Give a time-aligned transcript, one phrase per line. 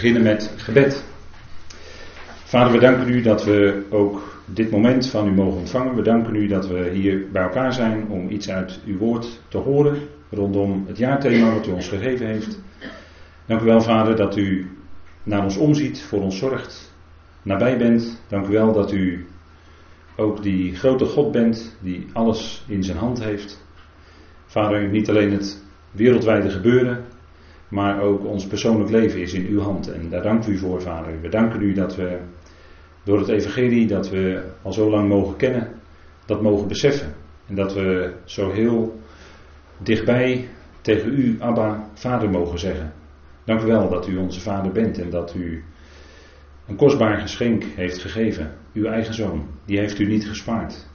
[0.00, 1.04] beginnen met gebed.
[2.44, 5.94] Vader, we danken u dat we ook dit moment van u mogen ontvangen.
[5.94, 9.58] We danken u dat we hier bij elkaar zijn om iets uit uw woord te
[9.58, 9.98] horen
[10.30, 12.60] rondom het jaarthema wat u ons gegeven heeft.
[13.46, 14.70] Dank u wel, Vader, dat u
[15.22, 16.94] naar ons omziet, voor ons zorgt,
[17.42, 18.22] nabij bent.
[18.28, 19.26] Dank u wel dat u
[20.16, 23.64] ook die grote God bent die alles in zijn hand heeft.
[24.46, 27.04] Vader, niet alleen het wereldwijde gebeuren,
[27.70, 29.92] maar ook ons persoonlijk leven is in uw hand.
[29.92, 31.20] En daar dank u voor, Vader.
[31.20, 32.18] We danken u dat we
[33.02, 35.68] door het Evangelie dat we al zo lang mogen kennen,
[36.26, 37.14] dat mogen beseffen.
[37.46, 39.00] En dat we zo heel
[39.78, 40.48] dichtbij
[40.80, 42.92] tegen u, Abba, Vader mogen zeggen.
[43.44, 45.64] Dank u wel dat u onze Vader bent en dat u
[46.66, 48.52] een kostbaar geschenk heeft gegeven.
[48.72, 49.46] Uw eigen zoon.
[49.64, 50.86] Die heeft u niet gespaard.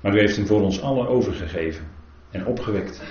[0.00, 1.93] Maar u heeft hem voor ons allen overgegeven
[2.34, 3.02] en opgewekt.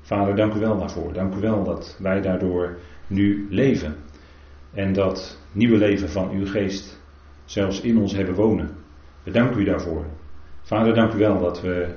[0.00, 1.12] Vader, dank u wel daarvoor.
[1.12, 3.96] Dank u wel dat wij daardoor nu leven.
[4.74, 7.00] En dat nieuwe leven van uw geest
[7.44, 8.70] zelfs in ons hebben wonen.
[9.22, 10.04] We danken u daarvoor.
[10.62, 11.94] Vader, dank u wel dat we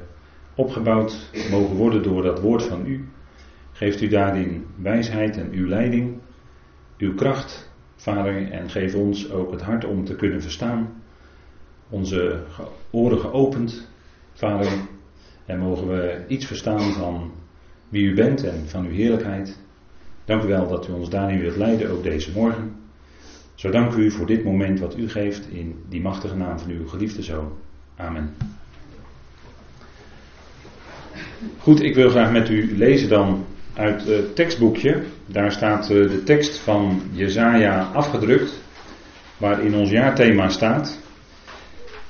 [0.56, 3.10] opgebouwd mogen worden door dat woord van u.
[3.72, 6.18] Geeft u daarin wijsheid en uw leiding,
[6.98, 11.02] uw kracht, Vader, en geef ons ook het hart om te kunnen verstaan.
[11.90, 12.40] Onze
[12.90, 13.88] oren geopend,
[14.34, 14.72] Vader,
[15.52, 17.32] en mogen we iets verstaan van
[17.90, 19.58] wie u bent en van uw heerlijkheid.
[20.26, 22.76] Dank u wel dat u ons daarin wilt leiden, ook deze morgen.
[23.56, 26.88] Zo dank u voor dit moment wat u geeft in die machtige naam van uw
[26.88, 27.52] geliefde zoon.
[27.96, 28.34] Amen.
[31.58, 35.04] Goed, ik wil graag met u lezen dan uit het tekstboekje.
[35.26, 38.62] Daar staat eh, de tekst van Jezaja afgedrukt,
[39.38, 41.00] waarin ons jaarthema staat.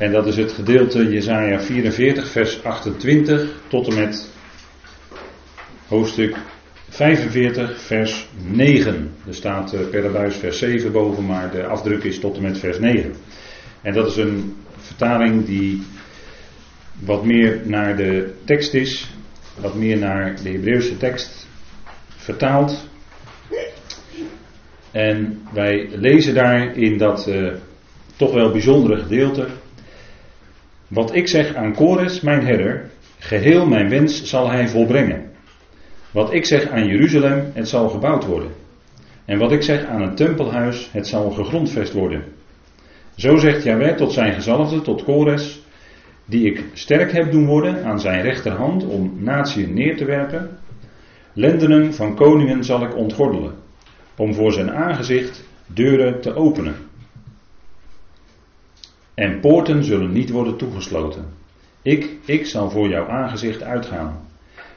[0.01, 4.27] En dat is het gedeelte Jezaja 44, vers 28 tot en met
[5.87, 6.35] hoofdstuk
[6.89, 9.11] 45, vers 9.
[9.27, 12.79] Er staat uh, per vers 7 boven, maar de afdruk is tot en met vers
[12.79, 13.13] 9.
[13.81, 15.83] En dat is een vertaling die
[16.99, 19.13] wat meer naar de tekst is,
[19.59, 21.47] wat meer naar de Hebreeuwse tekst
[22.07, 22.87] vertaald.
[24.91, 27.53] En wij lezen daar in dat uh,
[28.15, 29.47] toch wel bijzondere gedeelte.
[30.91, 35.31] Wat ik zeg aan Kores, mijn herder, geheel mijn wens zal hij volbrengen.
[36.11, 38.51] Wat ik zeg aan Jeruzalem, het zal gebouwd worden.
[39.25, 42.23] En wat ik zeg aan het tempelhuis, het zal gegrondvest worden.
[43.15, 45.61] Zo zegt Jahweh tot zijn gezalfde, tot Kores,
[46.25, 50.57] die ik sterk heb doen worden aan zijn rechterhand om natieën neer te werpen.
[51.33, 53.53] Lendenen van koningen zal ik ontgordelen,
[54.17, 56.75] om voor zijn aangezicht deuren te openen.
[59.21, 61.25] En poorten zullen niet worden toegesloten.
[61.81, 64.19] Ik, ik zal voor jouw aangezicht uitgaan.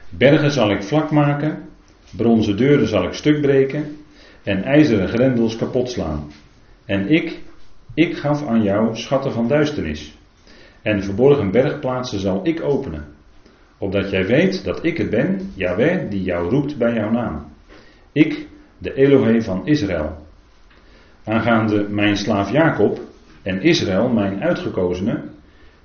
[0.09, 1.69] Bergen zal ik vlak maken,
[2.11, 3.97] bronzen deuren zal ik stuk breken
[4.43, 6.31] en ijzeren grendels kapot slaan.
[6.85, 7.39] En ik,
[7.93, 10.17] ik gaf aan jou schatten van duisternis.
[10.81, 13.05] En verborgen bergplaatsen zal ik openen.
[13.77, 17.45] Opdat jij weet dat ik het ben, Yahweh, die jou roept bij jouw naam.
[18.11, 20.15] Ik, de Elohe van Israël.
[21.23, 22.99] Aangaande mijn slaaf Jacob
[23.45, 25.23] en Israël, mijn uitgekozene,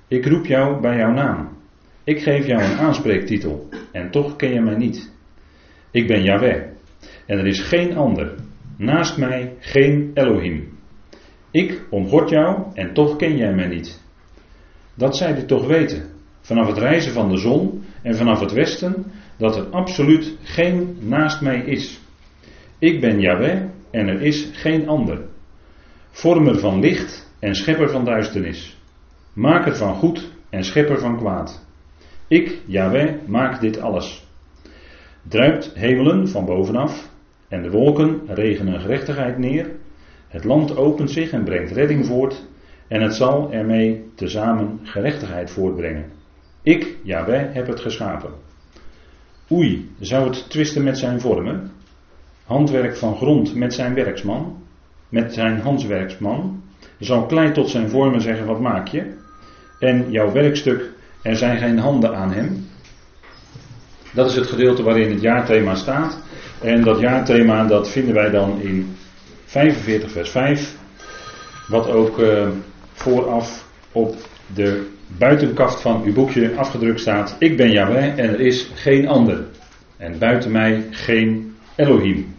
[0.07, 1.49] ik roep jou bij jouw naam.
[2.03, 5.11] Ik geef jou een aanspreektitel en toch ken je mij niet.
[5.91, 6.63] Ik ben Yahweh
[7.25, 8.35] en er is geen ander.
[8.77, 10.77] Naast mij geen Elohim.
[11.51, 14.01] Ik omgord jou en toch ken jij mij niet.
[14.93, 16.03] Dat zij dit toch weten.
[16.39, 19.05] Vanaf het reizen van de zon en vanaf het westen
[19.37, 21.99] dat er absoluut geen naast mij is.
[22.79, 23.61] Ik ben Yahweh
[23.91, 25.21] en er is geen ander.
[26.09, 28.77] Vormer van licht en schepper van duisternis.
[29.33, 31.65] Maker van goed en schepper van kwaad.
[32.27, 34.27] Ik, Yahweh, maak dit alles.
[35.21, 37.09] Druipt hemelen van bovenaf
[37.47, 39.71] en de wolken regenen gerechtigheid neer.
[40.27, 42.45] Het land opent zich en brengt redding voort
[42.87, 46.05] en het zal ermee tezamen gerechtigheid voortbrengen.
[46.61, 48.31] Ik, Yahweh, heb het geschapen.
[49.51, 51.71] Oei, zou het twisten met zijn vormen?
[52.45, 54.63] Handwerk van grond met zijn werksman,
[55.09, 56.60] met zijn handswerksman.
[57.01, 59.03] Zal klei tot zijn vormen zeggen: wat maak je?
[59.79, 60.89] En jouw werkstuk
[61.21, 62.67] er zijn geen handen aan hem.
[64.11, 66.19] Dat is het gedeelte waarin het jaarthema staat.
[66.61, 68.95] En dat jaarthema dat vinden wij dan in
[69.45, 70.75] 45 vers 5.
[71.67, 72.47] Wat ook uh,
[72.93, 74.15] vooraf op
[74.53, 74.87] de
[75.17, 77.35] buitenkaft van uw boekje afgedrukt staat.
[77.39, 79.45] Ik ben Yahweh en er is geen ander.
[79.97, 82.35] En buiten mij geen Elohim.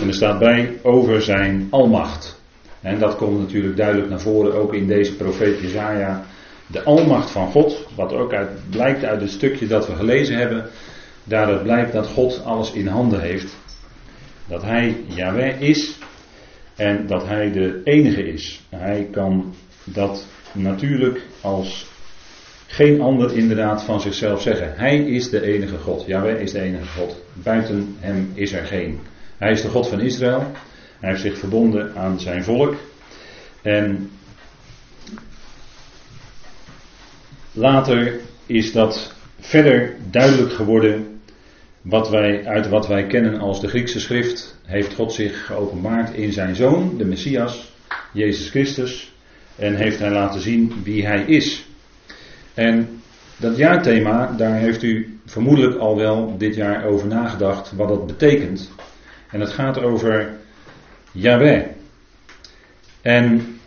[0.00, 2.37] En er staat bij over zijn almacht.
[2.82, 6.24] En dat komt natuurlijk duidelijk naar voren ook in deze profeet Jezaja
[6.66, 10.64] de almacht van God, wat ook uit, blijkt uit het stukje dat we gelezen hebben,
[11.24, 13.56] daaruit blijkt dat God alles in handen heeft.
[14.46, 15.98] Dat Hij Yahweh is
[16.78, 18.62] En dat hij de enige is.
[18.68, 19.54] Hij kan
[19.84, 21.86] dat natuurlijk als
[22.66, 24.72] geen ander inderdaad van zichzelf zeggen.
[24.76, 26.06] Hij is de enige God.
[26.06, 27.22] Jawel is de enige God.
[27.32, 29.00] Buiten hem is er geen.
[29.38, 30.50] Hij is de God van Israël.
[30.98, 32.74] Hij heeft zich verbonden aan zijn volk.
[33.62, 34.10] En
[37.52, 41.20] later is dat verder duidelijk geworden.
[41.82, 46.32] Wat wij, uit wat wij kennen als de Griekse schrift heeft God zich geopenbaard in
[46.32, 47.72] zijn zoon, de Messias,
[48.12, 49.12] Jezus Christus.
[49.56, 51.66] En heeft hij laten zien wie hij is.
[52.54, 53.00] En
[53.36, 58.70] dat jaarthema, daar heeft u vermoedelijk al wel dit jaar over nagedacht wat dat betekent.
[59.30, 60.36] En het gaat over
[61.12, 61.66] Yahweh.
[63.02, 63.58] En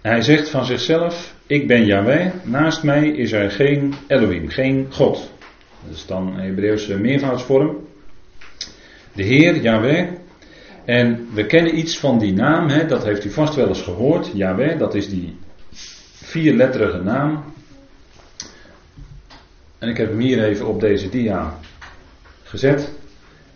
[0.00, 5.30] hij zegt van zichzelf: Ik ben Yahweh, naast mij is er geen Elohim, geen God.
[5.86, 7.86] Dat is dan een Hebreeuwse meervoudsvorm.
[9.12, 10.08] De Heer, Yahweh.
[10.84, 14.30] En we kennen iets van die naam, hè, dat heeft u vast wel eens gehoord.
[14.34, 15.36] Yahweh, dat is die
[16.12, 17.44] vierletterige naam.
[19.78, 21.58] En ik heb hem hier even op deze dia
[22.42, 22.92] gezet.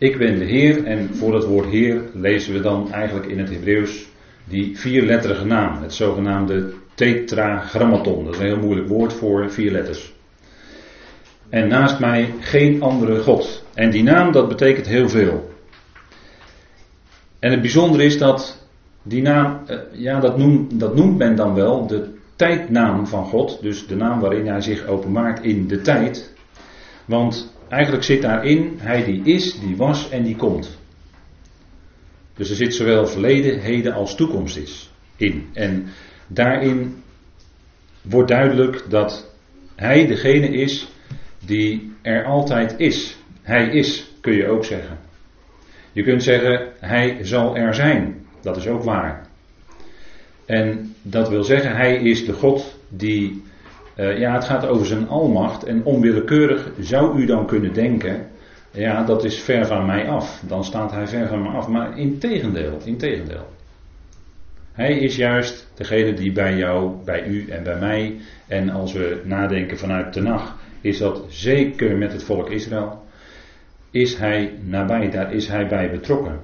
[0.00, 3.50] Ik ben de Heer en voor het woord Heer lezen we dan eigenlijk in het
[3.50, 4.08] Hebreeuws
[4.44, 8.24] die vierletterige naam, het zogenaamde tetragrammaton.
[8.24, 10.12] Dat is een heel moeilijk woord voor vier letters.
[11.48, 13.64] En naast mij geen andere God.
[13.74, 15.50] En die naam dat betekent heel veel.
[17.38, 18.66] En het bijzondere is dat
[19.02, 23.58] die naam, eh, ja dat noemt, dat men dan wel de tijdnaam van God.
[23.62, 26.34] Dus de naam waarin hij zich openbaart in de tijd.
[27.04, 30.78] Want eigenlijk zit daarin hij die is, die was en die komt.
[32.34, 35.48] Dus er zit zowel verleden, heden als toekomst is in.
[35.52, 35.86] En
[36.26, 37.02] daarin
[38.02, 39.34] wordt duidelijk dat
[39.74, 40.88] hij degene is
[41.44, 43.16] die er altijd is.
[43.42, 44.98] Hij is, kun je ook zeggen.
[45.92, 48.26] Je kunt zeggen, hij zal er zijn.
[48.40, 49.26] Dat is ook waar.
[50.46, 53.42] En dat wil zeggen, hij is de God die,
[54.00, 55.64] uh, ja, het gaat over zijn almacht.
[55.64, 58.26] En onwillekeurig zou u dan kunnen denken,
[58.70, 60.42] ja, dat is ver van mij af.
[60.46, 61.68] Dan staat hij ver van me af.
[61.68, 62.18] Maar in
[62.98, 63.48] tegendeel.
[64.72, 68.16] Hij is juist degene die bij jou, bij u en bij mij,
[68.46, 73.04] en als we nadenken vanuit de nacht, is dat zeker met het volk Israël,
[73.90, 76.38] is hij nabij, daar is hij bij betrokken.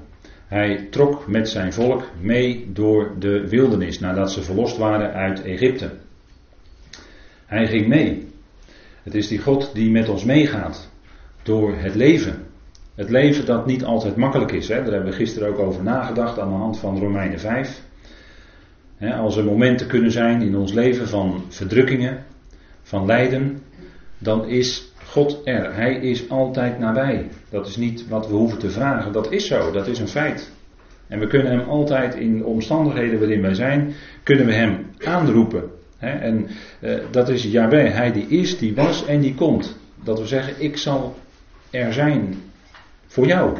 [0.47, 5.91] Hij trok met zijn volk mee door de wildernis nadat ze verlost waren uit Egypte.
[7.47, 8.29] Hij ging mee.
[9.03, 10.91] Het is die God die met ons meegaat
[11.43, 12.47] door het leven.
[12.95, 14.69] Het leven dat niet altijd makkelijk is.
[14.69, 14.75] Hè?
[14.75, 17.83] Daar hebben we gisteren ook over nagedacht aan de hand van Romeinen 5.
[19.01, 22.25] als er momenten kunnen zijn in ons leven van verdrukkingen,
[22.83, 23.63] van lijden,
[24.19, 25.75] dan is God er.
[25.75, 27.29] Hij is altijd nabij.
[27.51, 29.13] Dat is niet wat we hoeven te vragen.
[29.13, 29.73] Dat is zo.
[29.73, 30.53] Dat is een feit.
[31.09, 35.71] En we kunnen hem altijd in de omstandigheden waarin wij zijn, kunnen we hem aanroepen.
[35.99, 36.49] En
[36.81, 37.93] eh, dat is Yahweh.
[37.93, 39.77] Hij die is, die was en die komt.
[40.05, 41.17] Dat we zeggen, ik zal
[41.71, 42.43] er zijn
[43.07, 43.57] voor jou.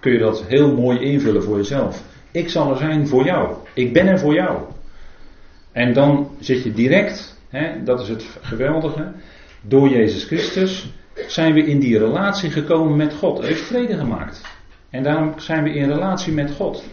[0.00, 2.02] Kun je dat heel mooi invullen voor jezelf.
[2.30, 3.56] Ik zal er zijn voor jou.
[3.74, 4.58] Ik ben er voor jou.
[5.72, 7.38] En dan zit je direct,
[7.84, 9.12] dat is het geweldige,
[9.62, 10.92] door Jezus Christus
[11.26, 13.42] zijn we in die relatie gekomen met God.
[13.42, 14.40] Heeft vrede gemaakt.
[14.90, 16.84] En daarom zijn we in relatie met God.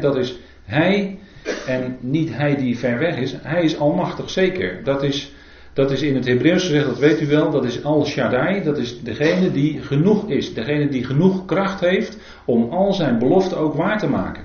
[0.00, 1.18] dat is Hij
[1.66, 3.34] en niet Hij die ver weg is.
[3.42, 4.84] Hij is almachtig, zeker.
[4.84, 5.34] Dat is,
[5.72, 8.62] dat is in het Hebreeuws gezegd, dat weet u wel, dat is Al Shaddai.
[8.62, 10.54] Dat is degene die genoeg is.
[10.54, 14.44] Degene die genoeg kracht heeft om al zijn beloften ook waar te maken.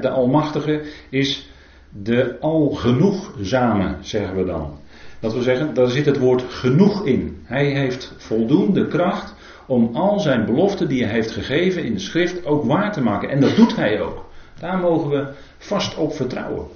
[0.00, 1.50] De Almachtige is
[1.90, 4.78] de algenoegzame, zeggen we dan.
[5.20, 7.40] Dat wil zeggen, daar zit het woord genoeg in.
[7.44, 9.34] Hij heeft voldoende kracht
[9.66, 13.28] om al zijn beloften die hij heeft gegeven in de schrift ook waar te maken.
[13.28, 14.26] En dat doet hij ook.
[14.60, 15.26] Daar mogen we
[15.58, 16.66] vast op vertrouwen.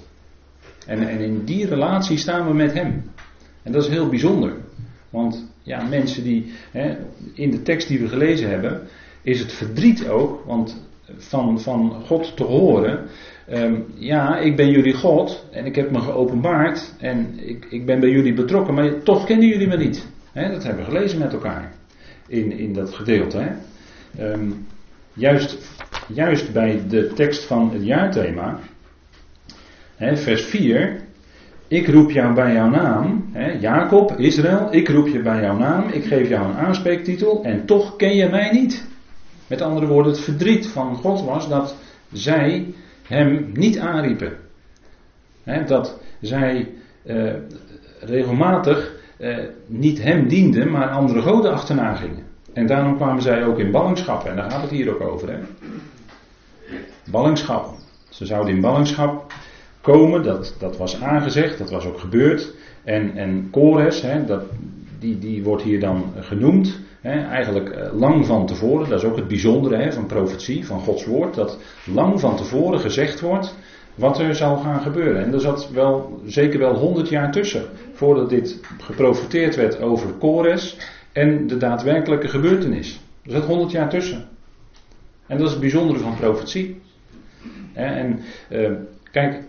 [0.87, 3.11] En, en in die relatie staan we met hem.
[3.63, 4.53] En dat is heel bijzonder.
[5.09, 6.97] Want ja, mensen die hè,
[7.33, 8.81] in de tekst die we gelezen hebben,
[9.21, 10.81] is het verdriet ook, want
[11.17, 13.09] van, van God te horen
[13.47, 17.99] Ehm, ja, ik ben jullie God en ik heb me geopenbaard en ik, ik ben
[17.99, 20.07] bij jullie betrokken, maar toch kennen jullie me niet.
[20.33, 21.71] dat hebben we gelezen met elkaar
[22.27, 23.51] in, in dat gedeelte.
[24.17, 24.51] Ehm,
[25.13, 25.57] juist,
[26.07, 28.59] juist bij de tekst van het jaarthema,
[30.13, 31.01] vers 4,
[31.67, 36.05] ik roep jou bij jouw naam, Jacob, Israël, ik roep je bij jouw naam, ik
[36.05, 38.85] geef jou een aanspreektitel en toch ken je mij niet.
[39.47, 41.75] Met andere woorden, het verdriet van God was dat
[42.11, 42.73] zij
[43.07, 44.37] hem niet aanriepen.
[45.67, 46.69] dat zij
[47.05, 47.33] uh,
[47.99, 52.23] regelmatig uh, niet hem dienden, maar andere goden achterna gingen.
[52.53, 55.29] En daarom kwamen zij ook in ballingschap, en daar gaat het hier ook over.
[55.29, 55.37] Hè?
[57.11, 57.73] Ballingschap.
[58.09, 59.33] Ze zouden in ballingschap
[59.83, 62.53] komen, dat, dat was aangezegd, dat was ook gebeurd.
[62.83, 64.43] En, en Kores, hè, dat,
[64.99, 66.79] die, die wordt hier dan genoemd.
[67.01, 70.79] Hè, eigenlijk eh, lang van tevoren, dat is ook het bijzondere hè, van profetie, van
[70.79, 73.55] Gods woord, dat lang van tevoren gezegd wordt
[73.95, 75.23] wat er zou gaan gebeuren.
[75.23, 80.77] En er zat wel, zeker wel honderd jaar tussen, voordat dit geprofeteerd werd over Kores
[81.11, 83.01] en de daadwerkelijke gebeurtenis.
[83.25, 84.27] Er zat honderd jaar tussen.
[85.27, 86.81] En dat is het bijzondere van profetie.
[87.73, 88.19] En
[88.51, 88.71] uh,
[89.11, 89.43] kijk,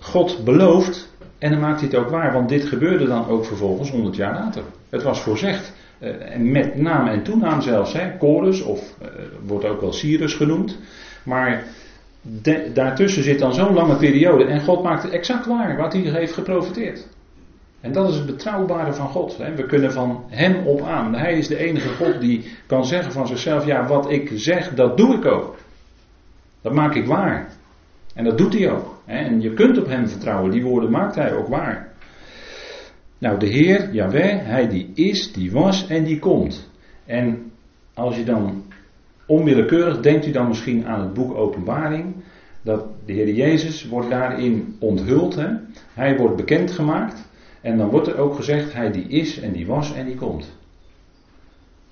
[0.00, 3.90] God belooft en dan maakt hij het ook waar, want dit gebeurde dan ook vervolgens
[3.90, 4.62] 100 jaar later.
[4.88, 5.72] Het was voorzegd.
[6.00, 9.08] Uh, en met naam en toenaam zelfs, hè, Chorus, of uh,
[9.46, 10.78] wordt ook wel Cyrus genoemd.
[11.22, 11.64] Maar
[12.72, 16.32] daartussen zit dan zo'n lange periode en God maakt het exact waar wat hij heeft
[16.32, 17.06] geprofiteerd.
[17.80, 19.36] En dat is het betrouwbare van God.
[19.36, 19.54] Hè.
[19.54, 21.14] We kunnen van Hem op aan.
[21.14, 24.96] Hij is de enige God die kan zeggen van zichzelf: ja, wat ik zeg, dat
[24.96, 25.56] doe ik ook.
[26.60, 27.48] Dat maak ik waar.
[28.14, 28.97] En dat doet hij ook.
[29.08, 30.50] En je kunt op hem vertrouwen.
[30.50, 31.92] Die woorden maakt hij ook waar.
[33.18, 36.70] Nou, de Heer, Jaweh, hij die is, die was en die komt.
[37.04, 37.50] En
[37.94, 38.62] als je dan
[39.26, 42.14] onwillekeurig denkt u dan misschien aan het boek Openbaring.
[42.62, 45.34] Dat de Heer Jezus wordt daarin onthuld.
[45.34, 45.48] Hè?
[45.94, 47.28] Hij wordt bekendgemaakt.
[47.60, 50.57] En dan wordt er ook gezegd, hij die is en die was en die komt.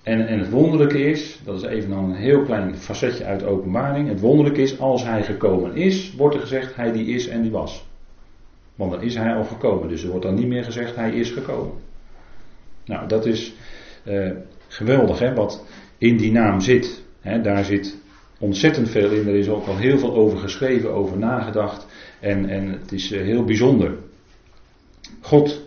[0.07, 3.47] En, en het wonderlijke is, dat is even dan een heel klein facetje uit de
[3.47, 4.09] openbaring.
[4.09, 7.51] Het wonderlijke is, als hij gekomen is, wordt er gezegd hij die is en die
[7.51, 7.87] was.
[8.75, 11.31] Want dan is hij al gekomen, dus er wordt dan niet meer gezegd hij is
[11.31, 11.75] gekomen.
[12.85, 13.55] Nou, dat is
[14.05, 14.31] uh,
[14.69, 15.65] geweldig hè, wat
[15.99, 17.05] in die naam zit.
[17.21, 17.97] Hè, daar zit
[18.39, 21.87] ontzettend veel in, er is ook al heel veel over geschreven, over nagedacht.
[22.21, 23.99] En, en het is uh, heel bijzonder.
[25.21, 25.63] God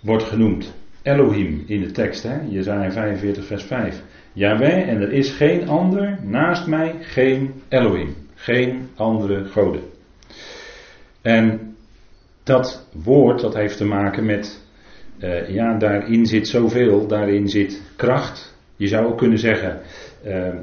[0.00, 0.74] wordt genoemd.
[1.06, 2.38] Elohim in de tekst, hè?
[2.48, 4.02] Jezaja 45 vers 5.
[4.32, 8.14] Jaweh, en er is geen ander naast mij, geen Elohim.
[8.34, 9.82] Geen andere goden.
[11.22, 11.74] En
[12.42, 14.64] dat woord, dat heeft te maken met,
[15.18, 18.54] uh, ja, daarin zit zoveel, daarin zit kracht.
[18.76, 19.80] Je zou ook kunnen zeggen,
[20.26, 20.54] uh,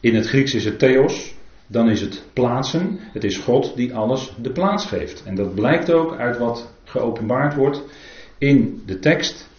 [0.00, 1.34] in het Grieks is het theos,
[1.66, 2.98] dan is het plaatsen.
[3.12, 5.22] Het is God die alles de plaats geeft.
[5.24, 7.82] En dat blijkt ook uit wat geopenbaard wordt
[8.38, 9.52] in de tekst.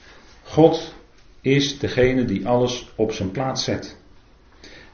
[0.46, 0.94] God
[1.42, 3.98] is degene die alles op zijn plaats zet.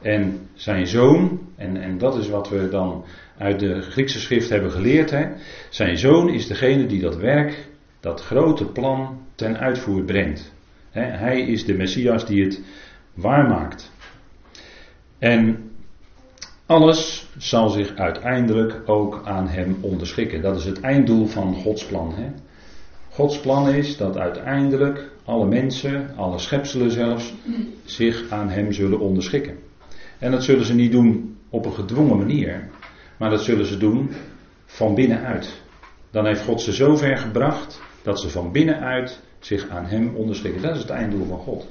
[0.02, 3.04] En zijn zoon, en, en dat is wat we dan
[3.38, 5.28] uit de Griekse schrift hebben geleerd, hè,
[5.70, 7.68] zijn zoon is degene die dat werk,
[8.00, 10.52] dat grote plan ten uitvoer brengt.
[10.90, 12.60] Hij is de Messias die het
[13.14, 13.90] waarmaakt.
[15.18, 15.70] En
[16.66, 20.42] alles zal zich uiteindelijk ook aan hem onderschikken.
[20.42, 22.14] Dat is het einddoel van Gods plan.
[23.10, 27.34] Gods plan is dat uiteindelijk alle mensen, alle schepselen zelfs,
[27.84, 29.58] zich aan Hem zullen onderschikken.
[30.18, 32.68] En dat zullen ze niet doen op een gedwongen manier,
[33.16, 34.10] maar dat zullen ze doen
[34.64, 35.62] van binnenuit.
[36.10, 40.62] Dan heeft God ze zo ver gebracht dat ze van binnenuit zich aan Hem onderschikken.
[40.62, 41.66] Dat is het einddoel van God.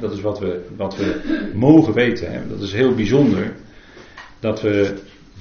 [0.00, 1.20] Dat is wat we, wat we
[1.54, 2.48] mogen weten.
[2.48, 3.52] Dat is heel bijzonder
[4.40, 4.94] dat we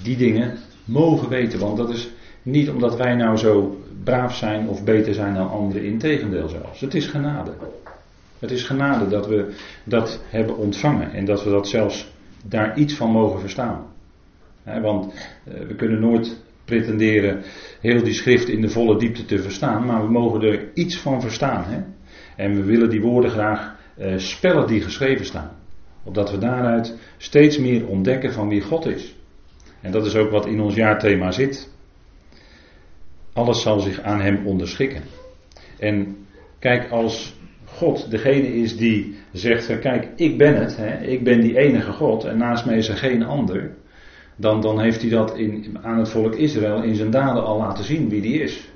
[0.04, 1.60] die dingen mogen weten.
[1.60, 2.10] Want dat is
[2.44, 6.80] niet omdat wij nou zo braaf zijn of beter zijn dan anderen, integendeel zelfs.
[6.80, 7.52] Het is genade.
[8.40, 12.12] Het is genade dat we dat hebben ontvangen en dat we dat zelfs
[12.46, 13.86] daar iets van mogen verstaan.
[14.64, 17.42] want eh, we kunnen nooit pretenderen
[17.80, 21.22] heel die schrift in de volle diepte te verstaan, maar we mogen er iets van
[21.22, 21.96] verstaan.
[22.36, 25.52] En we willen die woorden graag uh, spellen die geschreven staan.
[26.04, 29.16] Opdat we daaruit steeds meer ontdekken van wie God is.
[29.82, 31.73] En dat is ook wat in ons jaarthema zit.
[33.34, 35.02] Alles zal zich aan hem onderschikken.
[35.80, 36.18] En
[36.60, 37.36] kijk, als
[37.66, 42.24] God degene is die zegt: Kijk, ik ben het, hè, ik ben die enige God
[42.24, 43.72] en naast mij is er geen ander.
[44.36, 47.84] Dan, dan heeft hij dat in, aan het volk Israël in zijn daden al laten
[47.84, 48.70] zien wie die is.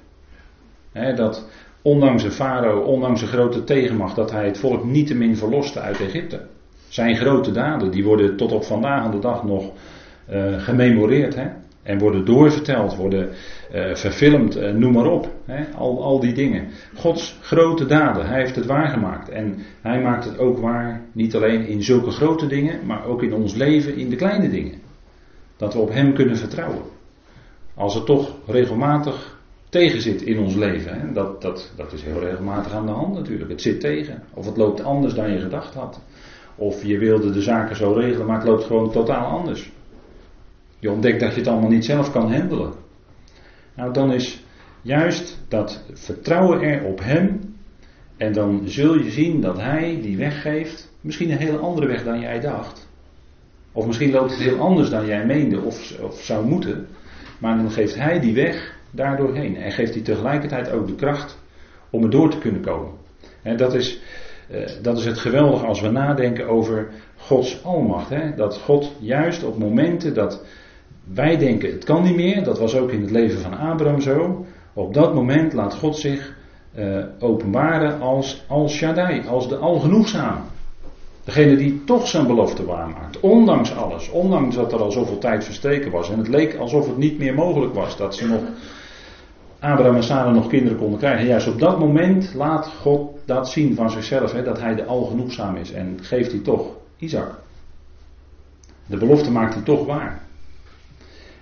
[1.16, 1.50] dat
[1.82, 6.46] ondanks de farao, ondanks de grote tegenmacht, dat hij het volk niettemin verloste uit Egypte.
[6.88, 9.72] Zijn grote daden, die worden tot op vandaag aan de dag nog
[10.30, 11.36] uh, gememoreerd.
[11.88, 15.30] En worden doorverteld, worden uh, verfilmd, uh, noem maar op.
[15.46, 15.64] Hè?
[15.76, 16.68] Al, al die dingen.
[16.96, 19.30] Gods grote daden, hij heeft het waargemaakt.
[19.30, 23.34] En hij maakt het ook waar, niet alleen in zulke grote dingen, maar ook in
[23.34, 24.80] ons leven in de kleine dingen.
[25.58, 26.82] Dat we op hem kunnen vertrouwen.
[27.74, 29.40] Als het toch regelmatig
[29.70, 31.00] tegen zit in ons leven.
[31.00, 31.12] Hè?
[31.14, 33.50] Dat, dat, dat is heel regelmatig aan de hand natuurlijk.
[33.52, 34.24] Het zit tegen.
[34.34, 36.02] Of het loopt anders dan je gedacht had.
[36.56, 39.72] Of je wilde de zaken zo regelen, maar het loopt gewoon totaal anders.
[40.80, 42.74] Je ontdekt dat je het allemaal niet zelf kan handelen.
[43.76, 44.44] Nou, dan is
[44.82, 47.56] juist dat vertrouwen er op Hem.
[48.18, 52.04] En dan zul je zien dat Hij die weg geeft, misschien een hele andere weg
[52.04, 52.88] dan jij dacht.
[53.72, 56.88] Of misschien loopt het heel anders dan jij meende of, of zou moeten.
[57.40, 59.58] maar dan geeft hij die weg daardoorheen.
[59.58, 61.38] En geeft hij tegelijkertijd ook de kracht
[61.90, 62.92] om er door te kunnen komen.
[63.42, 64.02] En dat is,
[64.50, 68.38] eh, dat is het geweldige als we nadenken over Gods almacht.
[68.38, 70.46] Dat God juist op momenten dat
[71.14, 74.46] wij denken het kan niet meer, dat was ook in het leven van Abraham zo.
[74.74, 76.36] Op dat moment laat God zich
[76.78, 80.42] uh, openbaren als Al Shaddai, als de Algenoegzaam.
[81.24, 83.20] Degene die toch zijn belofte waarmaakt.
[83.20, 84.10] Ondanks alles.
[84.10, 86.12] Ondanks dat er al zoveel tijd verstreken was.
[86.12, 87.98] En het leek alsof het niet meer mogelijk was.
[87.98, 88.42] Dat ze nog.
[89.60, 91.20] Abraham en Sarah nog kinderen konden krijgen.
[91.20, 94.32] En juist op dat moment laat God dat zien van zichzelf.
[94.32, 95.72] Hè, dat hij de algenoegzaam is.
[95.72, 97.40] En geeft hij toch Isaac.
[98.86, 100.27] De belofte maakt hij toch waar.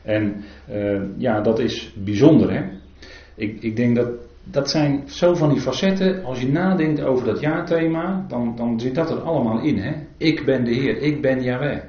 [0.06, 2.54] En uh, ja, dat is bijzonder.
[2.54, 2.64] Hè?
[3.36, 4.10] Ik, ik denk dat
[4.44, 6.24] dat zijn zo van die facetten.
[6.24, 9.78] Als je nadenkt over dat jaarthema, dan, dan zit dat er allemaal in.
[9.78, 9.94] Hè?
[10.18, 11.80] Ik ben de Heer, ik ben Yahweh.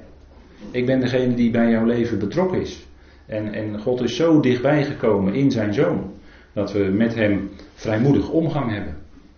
[0.70, 2.86] Ik ben degene die bij jouw leven betrokken is.
[3.26, 6.12] En, en God is zo dichtbij gekomen in zijn zoon.
[6.52, 8.96] Dat we met hem vrijmoedig omgang hebben.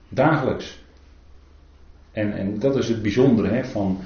[0.08, 0.82] Dagelijks.
[2.12, 3.98] En, en dat is het bijzondere hè, van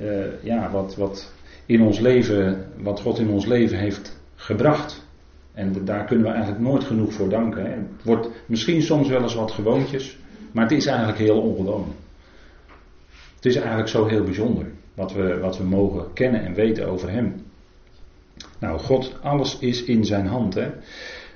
[0.00, 1.32] uh, ja, wat, wat
[1.66, 5.08] in ons leven, wat God in ons leven heeft gebracht.
[5.52, 7.70] En daar kunnen we eigenlijk nooit genoeg voor danken.
[7.70, 10.18] Het wordt misschien soms wel eens wat gewoontjes,
[10.52, 11.94] maar het is eigenlijk heel ongewoon.
[13.34, 17.10] Het is eigenlijk zo heel bijzonder wat we, wat we mogen kennen en weten over
[17.10, 17.42] Hem.
[18.58, 20.54] Nou, God, alles is in zijn hand.
[20.54, 20.68] Hè.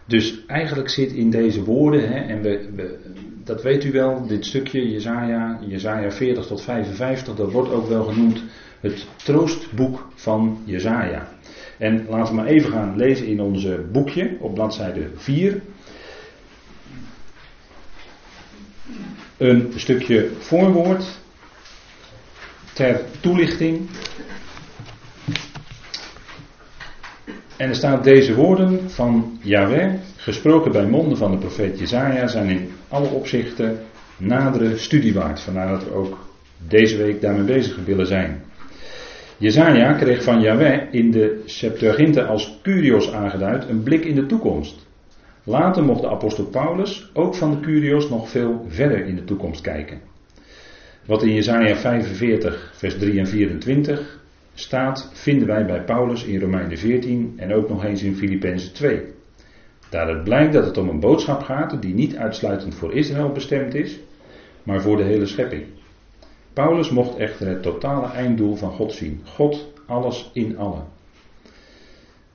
[0.06, 2.98] Dus eigenlijk zit in deze woorden, hè, en we, we,
[3.44, 8.04] dat weet u wel, dit stukje Jezaja, Jezaja 40 tot 55, dat wordt ook wel
[8.04, 8.42] genoemd
[8.80, 11.33] het troostboek van Jezaja.
[11.84, 15.60] En laten we maar even gaan lezen in onze boekje op bladzijde 4.
[19.36, 21.04] Een stukje voorwoord
[22.72, 23.88] ter toelichting.
[27.56, 32.48] En er staat deze woorden van Yahweh, gesproken bij monden van de profeet Jezaja, zijn
[32.48, 33.78] in alle opzichten
[34.16, 35.40] nadere studie waard.
[35.40, 36.28] Vandaar dat we ook
[36.68, 38.42] deze week daarmee bezig willen zijn.
[39.38, 44.86] Jezaja kreeg van Yahweh in de Septuaginta als Curios aangeduid een blik in de toekomst.
[45.44, 49.60] Later mocht de apostel Paulus ook van de Curios nog veel verder in de toekomst
[49.60, 50.00] kijken.
[51.06, 54.20] Wat in Jezaja 45 vers 3 en 24
[54.54, 59.02] staat, vinden wij bij Paulus in Romeinen 14 en ook nog eens in Filippenzen 2.
[59.90, 63.74] Daar het blijkt dat het om een boodschap gaat die niet uitsluitend voor Israël bestemd
[63.74, 63.98] is,
[64.62, 65.64] maar voor de hele schepping.
[66.54, 69.20] Paulus mocht echter het totale einddoel van God zien.
[69.24, 70.84] God, alles in allen.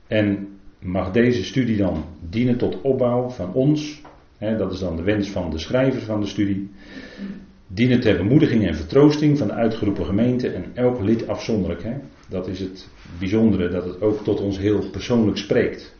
[0.06, 4.02] En mag deze studie dan dienen tot opbouw van ons,
[4.38, 6.70] hè, dat is dan de wens van de schrijver van de studie,
[7.66, 11.82] dienen ter bemoediging en vertroosting van de uitgeroepen gemeente en elk lid afzonderlijk.
[11.82, 11.94] Hè.
[12.28, 15.94] Dat is het bijzondere, dat het ook tot ons heel persoonlijk spreekt.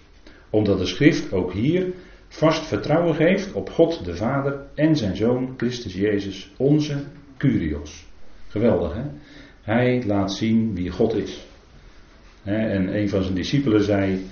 [0.50, 1.86] Omdat de schrift ook hier
[2.28, 6.96] vast vertrouwen geeft op God de Vader en zijn Zoon Christus Jezus, onze
[7.36, 8.08] Curios.
[8.50, 9.02] Geweldig, hè?
[9.62, 11.46] Hij laat zien wie God is.
[12.42, 14.26] En een van zijn discipelen zei: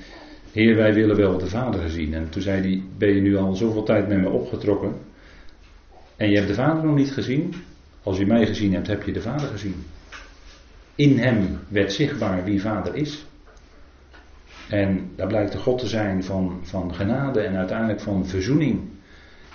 [0.53, 2.15] Heer, wij willen wel de Vader zien.
[2.15, 4.95] En toen zei hij: Ben je nu al zoveel tijd met me opgetrokken?
[6.17, 7.55] En je hebt de Vader nog niet gezien?
[8.03, 9.85] Als je mij gezien hebt, heb je de Vader gezien.
[10.95, 13.27] In hem werd zichtbaar wie Vader is.
[14.69, 18.81] En daar blijkt de God te zijn van, van genade en uiteindelijk van verzoening.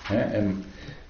[0.09, 0.63] En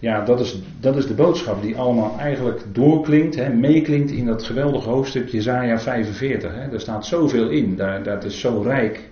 [0.03, 4.43] ja, dat is, dat is de boodschap die allemaal eigenlijk doorklinkt, hè, meeklinkt in dat
[4.43, 6.55] geweldige hoofdstuk Jezaja 45.
[6.55, 6.69] Hè.
[6.69, 9.09] Daar staat zoveel in, daar, dat is zo rijk.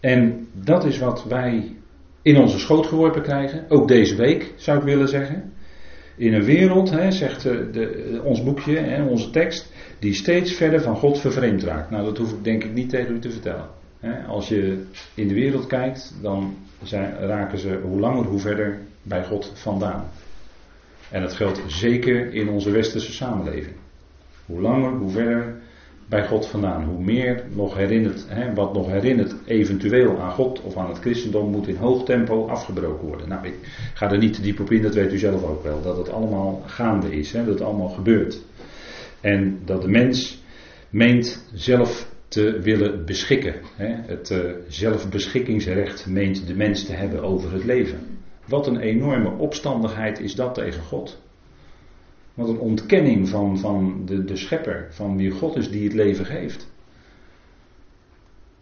[0.00, 1.76] En dat is wat wij
[2.22, 5.52] in onze schoot geworpen krijgen, ook deze week zou ik willen zeggen.
[6.16, 10.96] In een wereld, hè, zegt de, ons boekje, hè, onze tekst, die steeds verder van
[10.96, 11.90] God vervreemd raakt.
[11.90, 13.68] Nou, dat hoef ik denk ik niet tegen u te vertellen.
[14.28, 14.82] Als je
[15.14, 20.08] in de wereld kijkt, dan zijn, raken ze hoe langer hoe verder bij God vandaan.
[21.10, 23.76] En dat geldt zeker in onze westerse samenleving.
[24.46, 25.60] Hoe langer, hoe verder
[26.10, 26.84] bij God vandaan.
[26.84, 31.50] Hoe meer nog herinnert, hè, wat nog herinnert eventueel aan God of aan het christendom,
[31.50, 33.28] moet in hoog tempo afgebroken worden.
[33.28, 33.54] Nou, ik
[33.94, 35.82] ga er niet te diep op in, dat weet u zelf ook wel.
[35.82, 38.40] Dat het allemaal gaande is, hè, dat het allemaal gebeurt.
[39.20, 40.42] En dat de mens
[40.88, 43.54] meent zelf te willen beschikken.
[43.76, 44.38] Het uh,
[44.68, 47.98] zelfbeschikkingsrecht meent de mens te hebben over het leven.
[48.46, 51.22] Wat een enorme opstandigheid is dat tegen God.
[52.34, 56.24] Wat een ontkenning van, van de, de schepper, van wie God is die het leven
[56.24, 56.72] geeft.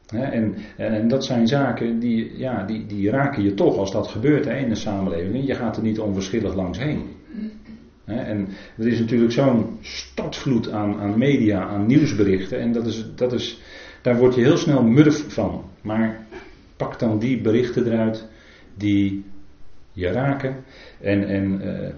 [0.07, 4.47] en, en, dat zijn zaken die, ja, die, die raken je toch als dat gebeurt
[4.47, 5.47] in de samenleving.
[5.47, 7.18] Je gaat er niet onverschillig langs heen.
[8.09, 12.61] En er is natuurlijk zo'n stortvloed aan, aan media, aan nieuwsberichten.
[12.61, 13.61] En dat is, dat is
[14.03, 15.65] daar word je heel snel murf van.
[15.83, 16.27] Maar
[16.77, 18.29] pak dan die berichten eruit
[18.77, 19.25] die
[19.93, 20.57] je raken.
[21.01, 21.89] En, en uh,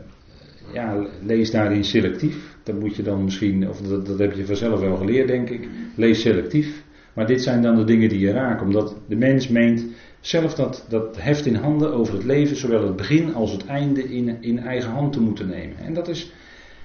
[0.72, 2.56] ja, lees daarin selectief.
[2.62, 5.68] Dat moet je dan misschien, of dat, dat heb je vanzelf wel geleerd, denk ik.
[5.94, 6.82] Lees selectief.
[7.12, 9.84] Maar dit zijn dan de dingen die je raken, omdat de mens meent
[10.20, 10.84] zelf dat,
[11.16, 14.90] heft in handen over het leven, zowel het begin als het einde, in, in eigen
[14.90, 15.78] hand te moeten nemen.
[15.78, 16.32] En dat is,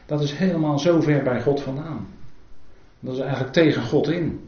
[0.06, 2.08] dat is helemaal zo ver bij God vandaan.
[3.00, 4.40] Dat is eigenlijk tegen God in.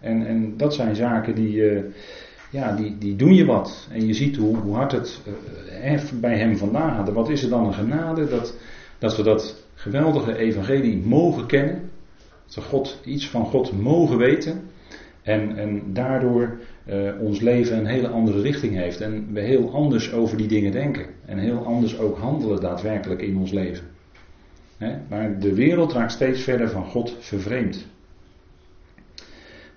[0.00, 1.82] En, en dat zijn zaken die, uh,
[2.50, 3.88] ja, die, die doen je wat.
[3.90, 5.20] En je ziet hoe, hoe hard het
[5.84, 7.12] uh, bij hem vandaan gaat.
[7.12, 8.56] Wat is er dan een genade dat,
[8.98, 11.90] dat we dat geweldige evangelie mogen kennen.
[12.46, 14.62] Dat we God, iets van God mogen weten.
[15.22, 19.00] En, en daardoor uh, ons leven een hele andere richting heeft.
[19.00, 21.06] En we heel anders over die dingen denken.
[21.24, 23.84] En heel anders ook handelen daadwerkelijk in ons leven.
[25.08, 27.86] maar de wereld raakt steeds verder van God vervreemd.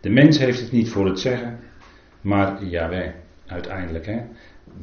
[0.01, 1.59] De mens heeft het niet voor het zeggen,
[2.21, 3.11] maar jawel,
[3.45, 4.05] uiteindelijk.
[4.05, 4.21] Hè?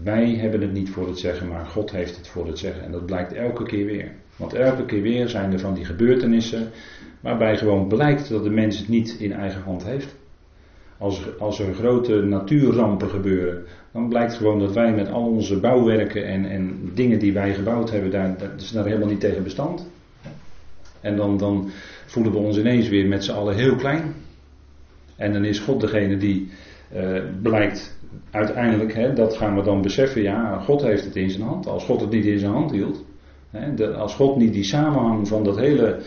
[0.03, 2.83] Wij hebben het niet voor het zeggen, maar God heeft het voor het zeggen.
[2.83, 4.12] En dat blijkt elke keer weer.
[4.37, 6.71] Want elke keer weer zijn er van die gebeurtenissen
[7.21, 10.17] waarbij gewoon blijkt dat de mens het niet in eigen hand heeft.
[10.98, 16.26] Als, als er grote natuurrampen gebeuren, dan blijkt gewoon dat wij met al onze bouwwerken
[16.26, 19.90] en, en dingen die wij gebouwd hebben, daar, dat is daar helemaal niet tegen bestand.
[21.00, 21.70] En dan, dan
[22.06, 24.14] voelen we ons ineens weer met z'n allen heel klein.
[25.16, 26.50] En dan is God degene die
[26.94, 27.98] uh, blijkt
[28.30, 31.66] uiteindelijk, hè, dat gaan we dan beseffen, ja, God heeft het in zijn hand.
[31.66, 33.04] Als God het niet in zijn hand hield,
[33.50, 35.98] hè, als God niet die samenhang van dat hele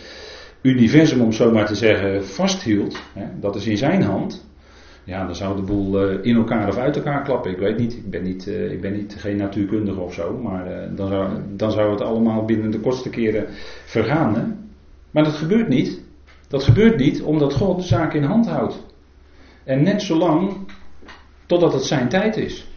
[0.62, 4.49] universum, om zo maar te zeggen, vasthield, hè, dat is in zijn hand,
[5.04, 7.52] ja, dan zou de boel uh, in elkaar of uit elkaar klappen.
[7.52, 10.68] Ik weet niet, ik ben niet, uh, ik ben niet geen natuurkundige of zo, maar
[10.68, 13.46] uh, dan, zou, dan zou het allemaal binnen de kortste keren
[13.86, 14.36] vergaan.
[14.36, 14.44] Hè?
[15.12, 16.02] Maar dat gebeurt niet.
[16.48, 18.86] Dat gebeurt niet omdat God de zaak in hand houdt.
[19.64, 20.58] En net zolang
[21.46, 22.68] totdat het zijn tijd is.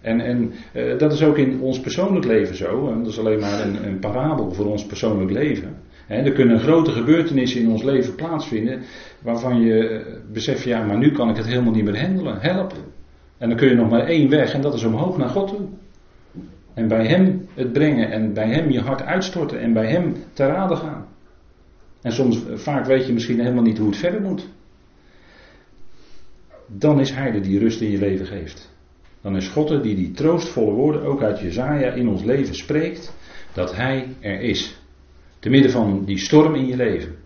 [0.00, 0.52] En, en
[0.98, 2.88] dat is ook in ons persoonlijk leven zo.
[2.88, 5.76] En dat is alleen maar een, een parabel voor ons persoonlijk leven.
[6.16, 8.82] Er kunnen grote gebeurtenissen in ons leven plaatsvinden.
[9.22, 10.00] waarvan je uh,
[10.32, 12.40] beseft, ja, maar nu kan ik het helemaal niet meer handelen.
[12.40, 12.72] Help.
[13.38, 15.60] En dan kun je nog maar één weg, en dat is omhoog naar God toe.
[16.74, 20.46] En bij Hem het brengen, en bij Hem je hart uitstorten, en bij Hem te
[20.46, 21.06] raden gaan.
[22.02, 24.48] En soms, vaak weet je misschien helemaal niet hoe het verder moet
[26.78, 28.70] dan is Hij de die rust in je leven geeft.
[29.20, 33.14] Dan is God er die die troostvolle woorden ook uit Jezaja in ons leven spreekt,
[33.52, 34.79] dat Hij er is.
[35.40, 37.16] Te midden van die storm in je leven.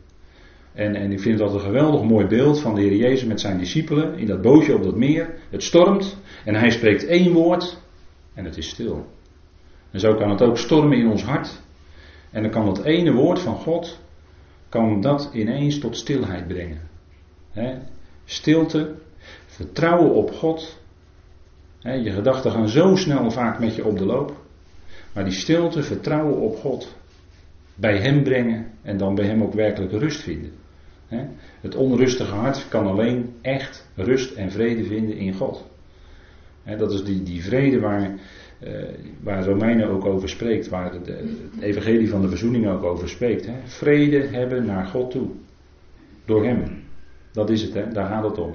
[0.73, 3.59] En, en ik vind altijd een geweldig mooi beeld van de Heer Jezus met zijn
[3.59, 5.35] discipelen in dat bootje op dat meer.
[5.51, 7.79] Het stormt en Hij spreekt één woord
[8.35, 9.07] en het is stil.
[9.91, 11.63] En zo kan het ook stormen in ons hart.
[12.31, 14.01] En dan kan dat ene woord van God,
[14.69, 16.81] kan dat ineens tot stilheid brengen.
[18.25, 18.95] Stilte
[19.47, 20.79] Vertrouwen op God.
[21.81, 24.43] je gedachten gaan zo snel vaak met je op de loop.
[25.13, 26.95] Maar die stilte, vertrouwen op God.
[27.75, 30.51] Bij Hem brengen en dan bij Hem ook werkelijk rust vinden.
[31.61, 35.67] het onrustige hart kan alleen echt rust en vrede vinden in God.
[36.79, 38.11] dat is die, die vrede waar,
[38.65, 38.71] uh,
[39.21, 43.49] waar Romeinen ook over spreekt, waar het, het evangelie van de verzoening ook over spreekt.
[43.65, 45.29] Vrede hebben naar God toe.
[46.25, 46.83] Door Hem.
[47.33, 48.55] Dat is het, daar gaat het om.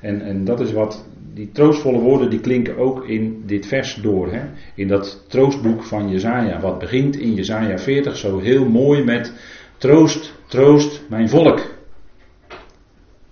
[0.00, 4.32] En, en dat is wat, die troostvolle woorden die klinken ook in dit vers door.
[4.32, 4.42] Hè?
[4.74, 6.60] In dat troostboek van Jezaja.
[6.60, 9.32] Wat begint in Jezaja 40 zo heel mooi met
[9.78, 11.60] troost, troost mijn volk.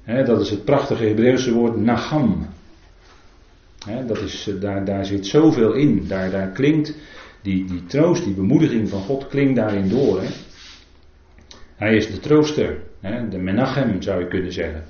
[0.02, 2.46] Hè, dat is het prachtige Hebreeuwse woord nacham.
[3.86, 6.04] Hè, dat is, daar, daar zit zoveel in.
[6.08, 6.94] Daar, daar klinkt
[7.42, 10.20] die, die troost, die bemoediging van God klinkt daarin door.
[10.20, 10.28] Hè?
[11.76, 12.82] Hij is de trooster.
[13.00, 13.28] Hè?
[13.28, 14.84] De menachem zou je kunnen zeggen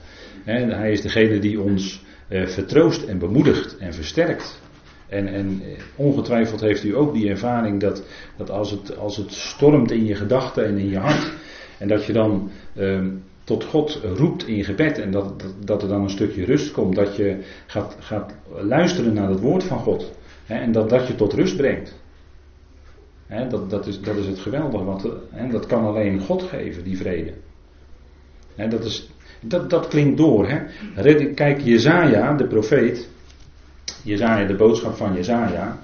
[0.44, 4.60] hij is degene die ons uh, vertroost en bemoedigt en versterkt.
[5.08, 8.02] En, en eh, ongetwijfeld heeft u ook die ervaring dat,
[8.36, 11.32] dat als, het, als het stormt in je gedachten en in je hart,
[11.78, 13.06] en dat je dan uh,
[13.44, 17.16] tot God roept in gebed en dat, dat, er dan een stukje rust komt, dat
[17.16, 20.12] je gaat, gaat luisteren naar het woord van God
[20.46, 21.94] en dat dat je tot rust brengt.
[23.48, 25.06] dat, dat, is, dat is het geweldige, want
[25.50, 27.32] dat kan alleen God geven, die vrede.
[28.56, 29.10] dat is
[29.40, 30.48] dat, dat klinkt door.
[30.48, 30.58] Hè?
[31.34, 33.08] Kijk, Jezaja, de profeet.
[34.02, 35.78] Jezaja, de boodschap van Jezaja.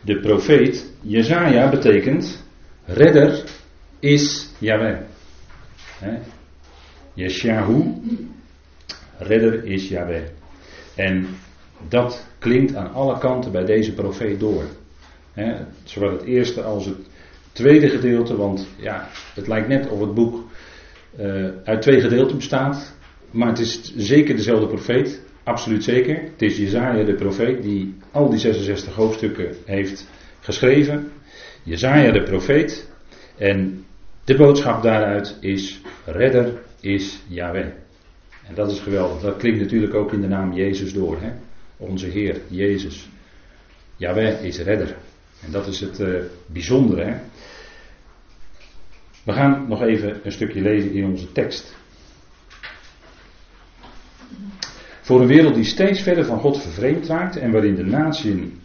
[0.00, 0.86] De profeet.
[1.00, 2.44] Jezaja betekent.
[2.84, 3.44] Redder
[3.98, 4.98] is Yahweh.
[7.14, 7.84] Yeshahu.
[9.18, 10.22] Redder is Yahweh.
[10.94, 11.26] En
[11.88, 14.64] dat klinkt aan alle kanten bij deze profeet door.
[15.84, 16.98] zowel het eerste als het
[17.52, 18.36] tweede gedeelte.
[18.36, 20.43] Want ja, het lijkt net of het boek
[21.20, 22.96] uh, uit twee gedeelten bestaat.
[23.30, 25.22] maar het is zeker dezelfde profeet.
[25.42, 26.22] Absoluut zeker.
[26.22, 30.08] Het is Jezaja de profeet die al die 66 hoofdstukken heeft
[30.40, 31.10] geschreven.
[31.62, 32.90] Jezaja de profeet.
[33.38, 33.84] En
[34.24, 37.66] de boodschap daaruit is: Redder is Yahweh.
[38.46, 39.20] En dat is geweldig.
[39.20, 41.20] Dat klinkt natuurlijk ook in de naam Jezus door.
[41.20, 41.30] Hè?
[41.76, 43.08] Onze Heer, Jezus.
[43.96, 44.96] Yahweh is redder.
[45.44, 47.04] En dat is het uh, bijzondere.
[47.04, 47.16] Hè?
[49.24, 51.76] We gaan nog even een stukje lezen in onze tekst.
[55.00, 58.60] Voor een wereld die steeds verder van God vervreemd raakt en waarin de natieën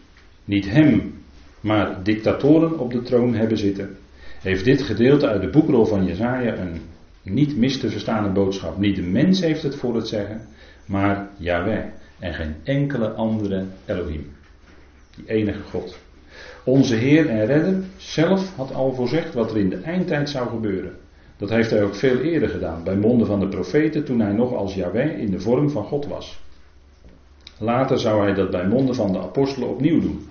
[0.45, 1.13] niet hem,
[1.59, 3.97] maar dictatoren op de troon hebben zitten,
[4.39, 6.81] heeft dit gedeelte uit de boekrol van Jezaja een
[7.23, 8.77] niet mis te verstaande boodschap.
[8.77, 10.47] Niet de mens heeft het voor het zeggen,
[10.85, 11.85] maar Yahweh
[12.19, 14.31] en geen enkele andere Elohim.
[15.15, 15.97] Die enige God.
[16.69, 20.91] Onze Heer en Redder zelf had al voorzegd wat er in de eindtijd zou gebeuren.
[21.37, 24.53] Dat heeft hij ook veel eerder gedaan, bij monden van de profeten, toen hij nog
[24.53, 26.41] als Yahweh in de vorm van God was.
[27.57, 30.27] Later zou hij dat bij monden van de apostelen opnieuw doen.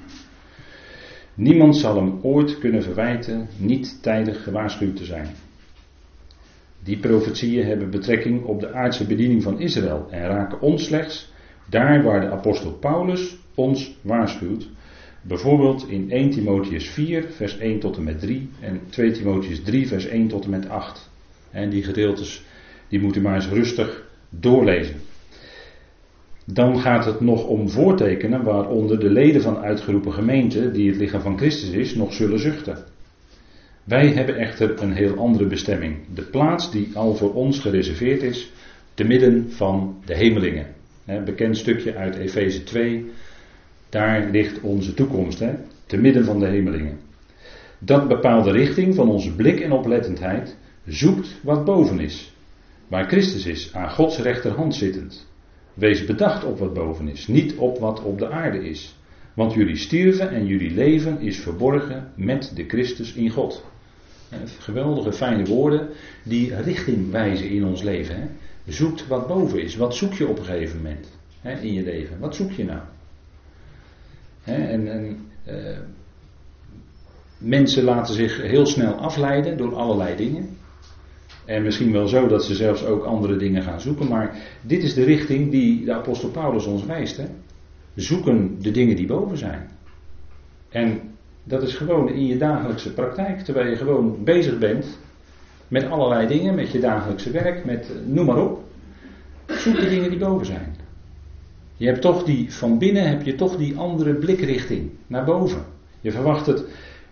[1.35, 5.29] Niemand zal hem ooit kunnen verwijten niet tijdig gewaarschuwd te zijn.
[6.83, 11.33] Die profetieën hebben betrekking op de aardse bediening van Israël en raken ons slechts
[11.69, 14.69] daar waar de apostel Paulus ons waarschuwt.
[15.29, 19.89] Bijvoorbeeld in 1 Timotheus 4, vers 1 tot en met 3 en 2 Timotheus 3,
[19.89, 21.11] vers 1 tot en met 8.
[21.51, 22.45] En die gedeeltes,
[22.89, 24.97] die moet u maar eens rustig doorlezen.
[26.45, 31.21] Dan gaat het nog om voortekenen waaronder de leden van uitgeroepen gemeente, die het lichaam
[31.21, 32.85] van Christus is, nog zullen zuchten.
[33.85, 35.97] Wij hebben echter een heel andere bestemming.
[36.15, 38.53] De plaats die al voor ons gereserveerd is,
[38.95, 40.67] te midden van de hemelingen.
[41.25, 43.11] Bekend stukje uit Efeze 2.
[43.89, 45.55] Daar ligt onze toekomst, hè?
[45.87, 46.99] te midden van de hemelingen.
[47.79, 50.57] Dat bepaalt de richting van onze blik en oplettendheid.
[50.87, 52.33] Zoekt wat boven is.
[52.89, 55.27] Waar Christus is, aan Gods rechterhand zittend.
[55.75, 58.97] Wees bedacht op wat boven is, niet op wat op de aarde is.
[59.35, 63.65] Want jullie stierven en jullie leven is verborgen met de Christus in God.
[64.59, 65.89] Geweldige fijne woorden
[66.23, 68.17] die richting wijzen in ons leven.
[68.17, 68.27] Hè?
[68.67, 69.77] Zoekt wat boven is.
[69.77, 71.09] Wat zoek je op een gegeven moment
[71.41, 72.19] hè, in je leven?
[72.19, 72.81] Wat zoek je nou?
[74.57, 75.79] En, en uh,
[77.39, 80.57] mensen laten zich heel snel afleiden door allerlei dingen.
[81.45, 84.09] En misschien wel zo dat ze zelfs ook andere dingen gaan zoeken.
[84.09, 87.17] Maar dit is de richting die de apostel Paulus ons wijst.
[87.17, 87.27] Hè?
[87.95, 89.69] Zoeken de dingen die boven zijn.
[90.69, 91.01] En
[91.45, 94.99] dat is gewoon in je dagelijkse praktijk, terwijl je gewoon bezig bent
[95.69, 98.65] met allerlei dingen, met je dagelijkse werk, met noem maar op.
[99.47, 100.77] Zoek de dingen die boven zijn.
[101.79, 105.65] Je hebt toch die, van binnen heb je toch die andere blikrichting naar boven.
[106.01, 106.65] Je verwacht het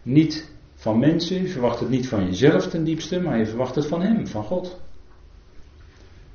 [0.03, 3.87] niet van mensen, je verwacht het niet van jezelf ten diepste, maar je verwacht het
[3.87, 4.81] van Hem, van God.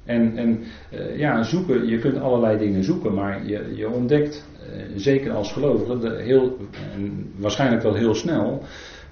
[0.05, 0.63] En, en
[0.93, 5.51] uh, ja, zoeken, je kunt allerlei dingen zoeken, maar je, je ontdekt, uh, zeker als
[5.51, 6.57] gelovige, heel,
[6.93, 8.63] en waarschijnlijk wel heel snel,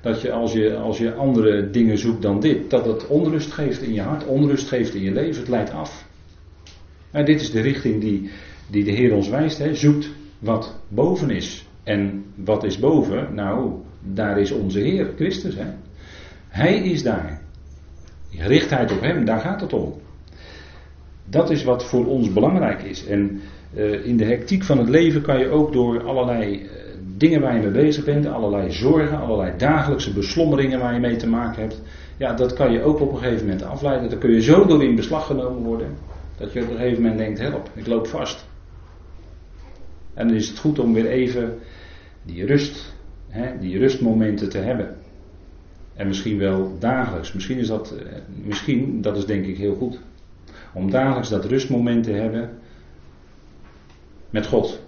[0.02, 3.82] dat je als, je als je andere dingen zoekt dan dit, dat het onrust geeft
[3.82, 6.08] in je hart, onrust geeft in je leven, het leidt af.
[7.12, 8.30] En dit is de richting die,
[8.70, 9.76] die de Heer ons wijst, hè.
[9.76, 11.68] zoekt wat boven is.
[11.84, 13.34] En wat is boven?
[13.34, 15.56] Nou, daar is onze Heer, Christus.
[16.48, 17.42] Hij is daar.
[18.30, 19.94] Gerichtheid op Hem, daar gaat het om.
[21.26, 23.06] Dat is wat voor ons belangrijk is.
[23.06, 23.42] En
[23.76, 26.70] uh, in de hectiek van het leven kan je ook door allerlei uh,
[27.18, 31.28] dingen waar je mee bezig bent, allerlei zorgen, allerlei dagelijkse beslommeringen waar je mee te
[31.28, 31.82] maken hebt,
[32.18, 34.10] ja, dat kan je ook op een gegeven moment afleiden.
[34.10, 35.88] Dan kun je zo door in beslag genomen worden,
[36.38, 38.49] dat je op een gegeven moment denkt, help, ik loop vast.
[40.14, 41.60] En dan is het goed om weer even
[42.24, 42.94] die rust,
[43.28, 44.96] hè, die rustmomenten te hebben.
[45.94, 47.34] En misschien wel dagelijks.
[47.34, 48.12] Misschien is dat, uh,
[48.44, 50.00] misschien, dat is denk ik heel goed.
[50.74, 52.50] Om dagelijks dat rustmoment te hebben
[54.30, 54.82] met God.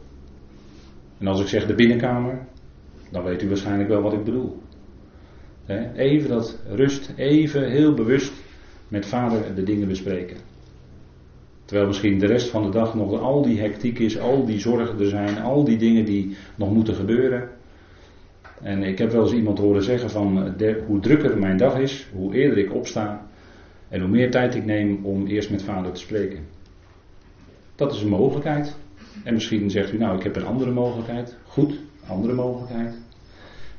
[1.18, 2.40] En als ik zeg de binnenkamer,
[3.12, 4.62] dan weet u waarschijnlijk wel wat ik bedoel.
[5.96, 8.34] Even dat rust, even heel bewust
[8.88, 10.38] met vader de dingen bespreken.
[11.72, 15.00] Terwijl misschien de rest van de dag nog al die hectiek is, al die zorgen
[15.00, 17.50] er zijn, al die dingen die nog moeten gebeuren.
[18.62, 20.54] En ik heb wel eens iemand horen zeggen van
[20.88, 23.28] hoe drukker mijn dag is, hoe eerder ik opsta,
[23.90, 26.40] en hoe meer tijd ik neem om eerst met vader te spreken.
[27.76, 28.76] Dat is een mogelijkheid.
[29.24, 31.38] En misschien zegt u, nou, ik heb een andere mogelijkheid.
[31.44, 32.94] Goed, andere mogelijkheid.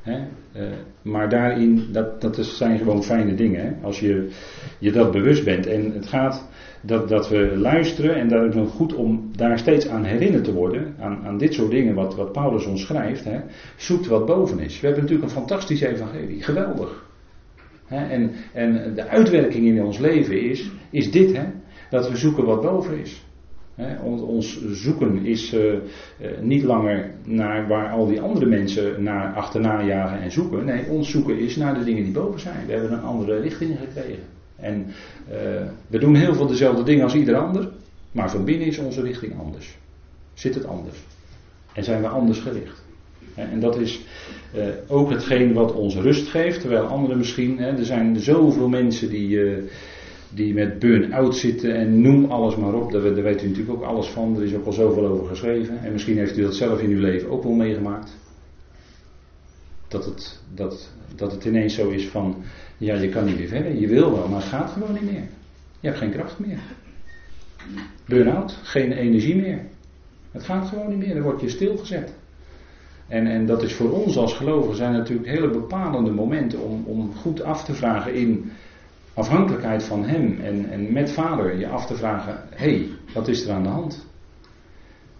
[0.01, 0.19] Hè?
[0.55, 3.61] Uh, maar daarin, dat, dat zijn gewoon fijne dingen.
[3.61, 3.71] Hè?
[3.81, 4.29] Als je
[4.79, 5.65] je dat bewust bent.
[5.65, 6.47] En het gaat
[6.83, 8.15] dat, dat we luisteren.
[8.15, 10.95] En daar is het goed om daar steeds aan herinnerd te worden.
[10.99, 13.23] Aan, aan dit soort dingen wat, wat Paulus ons schrijft.
[13.23, 13.39] Hè?
[13.75, 14.79] Zoekt wat boven is.
[14.79, 16.43] We hebben natuurlijk een fantastisch evangelie.
[16.43, 17.11] Geweldig.
[17.87, 21.35] En, en de uitwerking in ons leven is, is dit.
[21.35, 21.43] Hè?
[21.93, 23.25] dat we zoeken wat boven is.
[24.03, 25.73] ons zoeken is uh,
[26.41, 30.65] niet langer naar waar al die andere mensen naar achterna jagen en zoeken.
[30.65, 32.65] Nee, ons zoeken is naar de dingen die boven zijn.
[32.65, 34.32] We hebben een andere richting gekregen.
[34.63, 35.35] En uh,
[35.87, 37.69] we doen heel veel dezelfde dingen als ieder ander,
[38.11, 39.77] maar van binnen is onze richting anders.
[40.33, 40.97] Zit het anders.
[41.73, 42.83] En zijn we anders gericht.
[43.35, 44.01] En dat is
[44.55, 49.09] uh, ook hetgeen wat ons rust geeft, terwijl anderen misschien, hè, er zijn zoveel mensen
[49.09, 49.57] die, uh,
[50.29, 53.83] die met burn-out zitten en noem alles maar op, daar, daar weet u natuurlijk ook
[53.83, 55.79] alles van, er is ook al zoveel over geschreven.
[55.83, 58.21] En misschien heeft u dat zelf in uw leven ook wel meegemaakt.
[59.93, 62.35] Dat het, dat, dat het ineens zo is van,
[62.77, 65.27] ja je kan niet meer verder, je wil wel, maar het gaat gewoon niet meer.
[65.79, 66.59] Je hebt geen kracht meer.
[68.05, 69.59] Burn-out, geen energie meer.
[70.31, 72.13] Het gaat gewoon niet meer, dan word je stilgezet.
[73.07, 77.15] En, en dat is voor ons als gelovigen zijn natuurlijk hele bepalende momenten om, om
[77.15, 78.51] goed af te vragen in
[79.13, 83.45] afhankelijkheid van Hem en, en met Vader je af te vragen, hé, hey, wat is
[83.45, 84.05] er aan de hand?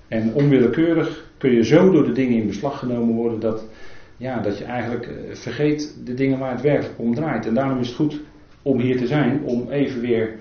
[0.07, 3.65] En onwillekeurig kun je zo door de dingen in beslag genomen worden dat,
[4.17, 7.45] ja, dat je eigenlijk eh, vergeet de dingen waar het werkelijk om draait.
[7.45, 8.21] En daarom is het goed
[8.61, 10.39] om hier te zijn, om even weer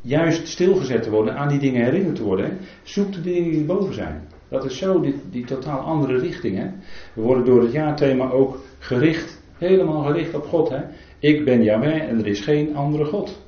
[0.00, 2.58] juist stilgezet te worden, aan die dingen herinnerd te worden.
[2.82, 4.22] Zoek de dingen die boven zijn.
[4.48, 6.56] Dat is zo die, die totaal andere richting.
[6.58, 6.66] Hè?
[7.14, 10.68] We worden door het jaarthema ook gericht, helemaal gericht op God.
[10.68, 10.80] Hè?
[11.18, 13.42] Ik ben Yahweh en er is geen andere God.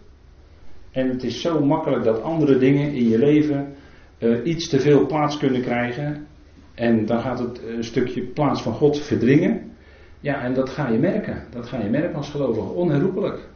[0.90, 3.74] En het is zo makkelijk dat andere dingen in je leven
[4.18, 6.26] uh, iets te veel plaats kunnen krijgen.
[6.74, 9.72] En dan gaat het een stukje plaats van God verdringen.
[10.20, 11.42] Ja, en dat ga je merken.
[11.50, 13.48] Dat ga je merken als gelovige, onherroepelijk.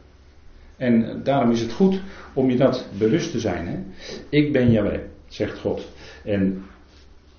[0.77, 2.01] En daarom is het goed
[2.33, 3.67] om je dat bewust te zijn.
[3.67, 3.77] Hè?
[4.29, 5.87] Ik ben Yahweh, zegt God.
[6.23, 6.63] En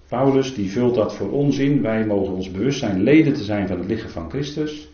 [0.08, 1.82] Paulus die vult dat voor ons in.
[1.82, 4.88] Wij mogen ons bewust zijn leden te zijn van het lichaam van Christus.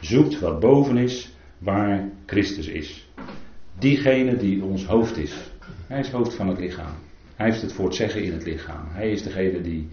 [0.00, 3.08] Zoekt wat boven is, waar Christus is.
[3.78, 5.50] Diegene die ons hoofd is.
[5.86, 6.94] Hij is hoofd van het lichaam.
[7.34, 8.86] Hij heeft het voor het zeggen in het lichaam.
[8.88, 9.88] Hij is degene die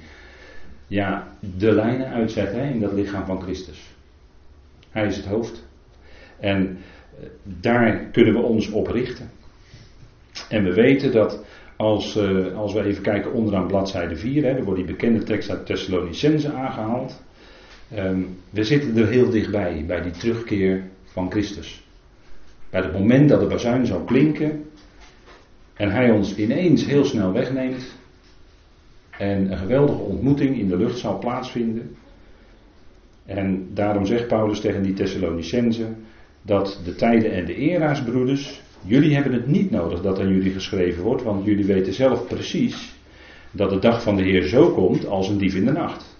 [0.93, 1.27] ja,
[1.57, 3.81] de lijnen uitzet hè, in dat lichaam van Christus.
[4.89, 5.63] Hij is het hoofd.
[6.39, 6.77] En
[7.19, 9.29] eh, daar kunnen we ons op richten.
[10.49, 14.63] En we weten dat als, uh, als we even kijken onderaan bladzijde 4, hè, dan
[14.63, 17.23] wordt die bekende tekst uit Thessalonicense aangehaald.
[17.97, 21.83] Um, we zitten er heel dichtbij, bij die terugkeer van Christus.
[22.69, 24.65] Bij het moment dat de bazuin zou klinken
[25.73, 27.95] en hij ons ineens heel snel wegneemt
[29.17, 31.95] en een geweldige ontmoeting in de lucht zal plaatsvinden.
[33.25, 35.87] En daarom zegt Paulus tegen die Thessalonicense
[36.41, 40.51] dat de tijden en de era's, broeders, Jullie hebben het niet nodig dat aan jullie
[40.51, 42.93] geschreven wordt, want jullie weten zelf precies
[43.51, 46.17] dat de dag van de Heer zo komt als een dief in de nacht.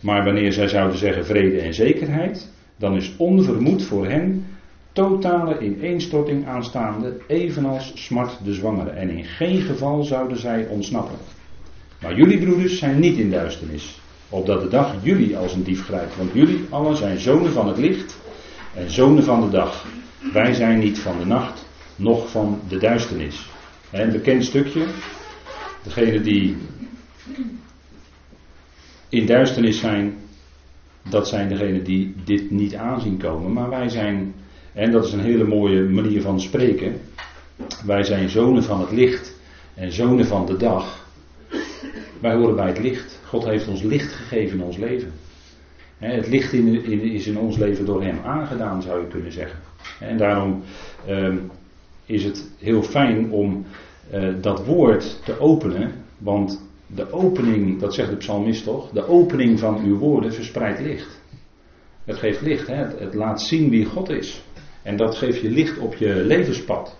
[0.00, 4.46] Maar wanneer zij zouden zeggen vrede en zekerheid, dan is onvermoed voor hen
[4.92, 8.90] totale ineenstorting aanstaande, evenals smart de zwangere.
[8.90, 11.16] En in geen geval zouden zij ontsnappen.
[12.00, 16.16] Maar jullie broeders zijn niet in duisternis, opdat de dag jullie als een dief grijpt.
[16.16, 18.18] Want jullie allen zijn zonen van het licht
[18.74, 19.86] en zonen van de dag.
[20.32, 23.48] Wij zijn niet van de nacht, noch van de duisternis.
[23.90, 24.86] Een bekend stukje.
[25.82, 26.56] Degene die
[29.08, 30.14] in duisternis zijn,
[31.08, 33.52] dat zijn degenen die dit niet aanzien komen.
[33.52, 34.34] Maar wij zijn,
[34.72, 37.00] en dat is een hele mooie manier van spreken,
[37.84, 39.36] wij zijn zonen van het licht
[39.74, 41.08] en zonen van de dag.
[42.20, 43.20] Wij horen bij het licht.
[43.24, 45.12] God heeft ons licht gegeven in ons leven.
[45.98, 49.58] Het licht is in ons leven door Hem aangedaan, zou je kunnen zeggen.
[50.00, 50.62] En daarom
[51.06, 51.36] ehm,
[52.06, 53.64] is het heel fijn om
[54.14, 59.58] uh, dat woord te openen, want de opening, dat zegt de psalmist toch, de opening
[59.58, 61.20] van uw woorden verspreidt licht.
[62.04, 62.74] Het geeft licht, hè?
[62.74, 64.42] Het, laat zien wie God is.
[64.82, 66.96] En dat geeft je licht op je levenspad.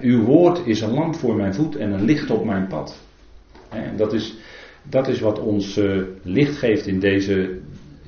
[0.00, 3.02] Uw woord is een lamp voor mijn voet en een licht op mijn pad.
[3.74, 3.96] Hè?
[3.96, 4.34] Dat, is,
[4.82, 7.58] dat is wat ons uh, licht geeft in deze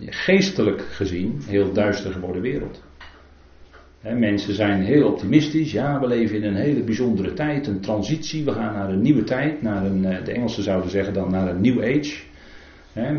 [0.00, 2.82] geestelijk gezien heel duister geworden wereld
[4.14, 5.72] mensen zijn heel optimistisch.
[5.72, 8.44] Ja, we leven in een hele bijzondere tijd, een transitie.
[8.44, 11.48] We gaan naar een nieuwe tijd, naar een, eh, de Engelsen zouden zeggen dan naar
[11.48, 12.24] een new age.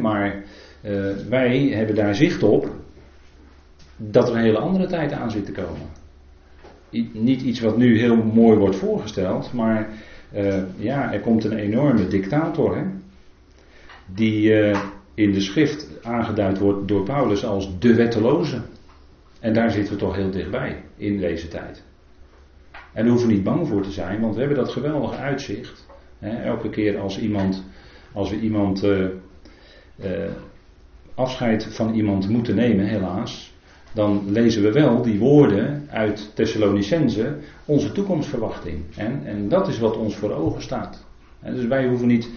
[0.02, 0.44] maar
[0.86, 2.76] uh, wij hebben daar zicht op
[3.98, 5.88] dat er een hele andere tijd aan zit te komen.
[7.14, 9.90] niet iets wat nu heel mooi wordt voorgesteld, maar
[10.34, 12.76] uh, ja, er komt een enorme dictator.
[12.78, 12.84] Hè,
[14.06, 14.54] die
[15.14, 18.62] in de schrift aangeduid wordt door Paulus als de wetteloze.
[19.40, 21.84] En daar zitten we toch heel dichtbij in deze tijd.
[22.72, 25.88] En daar hoeven niet bang voor te zijn, want we hebben dat geweldige uitzicht.
[26.20, 27.64] elke keer als iemand,
[28.12, 29.10] als we iemand uh,
[31.16, 33.54] afscheid van iemand moeten nemen, helaas,
[33.98, 37.36] dan lezen we wel die woorden uit Thessalonicense,
[37.66, 38.84] onze toekomstverwachting.
[38.96, 41.06] En, en dat is wat ons voor ogen staat.
[41.44, 42.30] Dus wij hoeven niet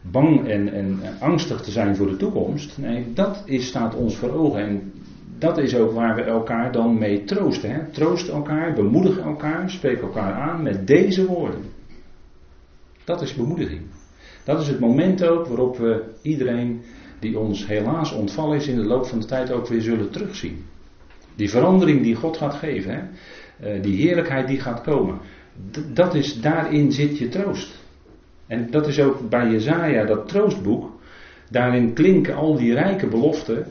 [0.00, 2.78] bang en, en, angstig te zijn voor de toekomst.
[2.78, 4.60] Nee, dat is, staat ons voor ogen.
[4.60, 4.92] En
[5.38, 7.70] dat is ook waar we elkaar dan mee troosten.
[7.70, 7.80] Hè?
[7.90, 11.62] Troost elkaar, bemoedig elkaar, spreek elkaar aan met deze woorden.
[13.04, 13.82] Dat is bemoediging.
[14.44, 16.80] Dat is het moment ook waarop we iedereen
[17.18, 20.64] die ons helaas ontvallen is in de loop van de tijd ook weer zullen terugzien.
[21.36, 23.00] Die verandering die God gaat geven, hè?
[23.60, 25.18] Eh, die heerlijkheid die gaat komen.
[25.92, 27.84] dat is, daarin zit je troost.
[28.46, 30.90] En dat is ook bij Jezaja, dat troostboek.
[31.50, 33.66] Daarin klinken al die rijke beloften.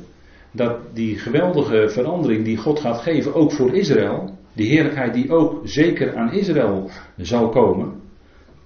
[0.51, 4.37] Dat die geweldige verandering die God gaat geven, ook voor Israël.
[4.53, 7.93] Die heerlijkheid die ook zeker aan Israël zal komen.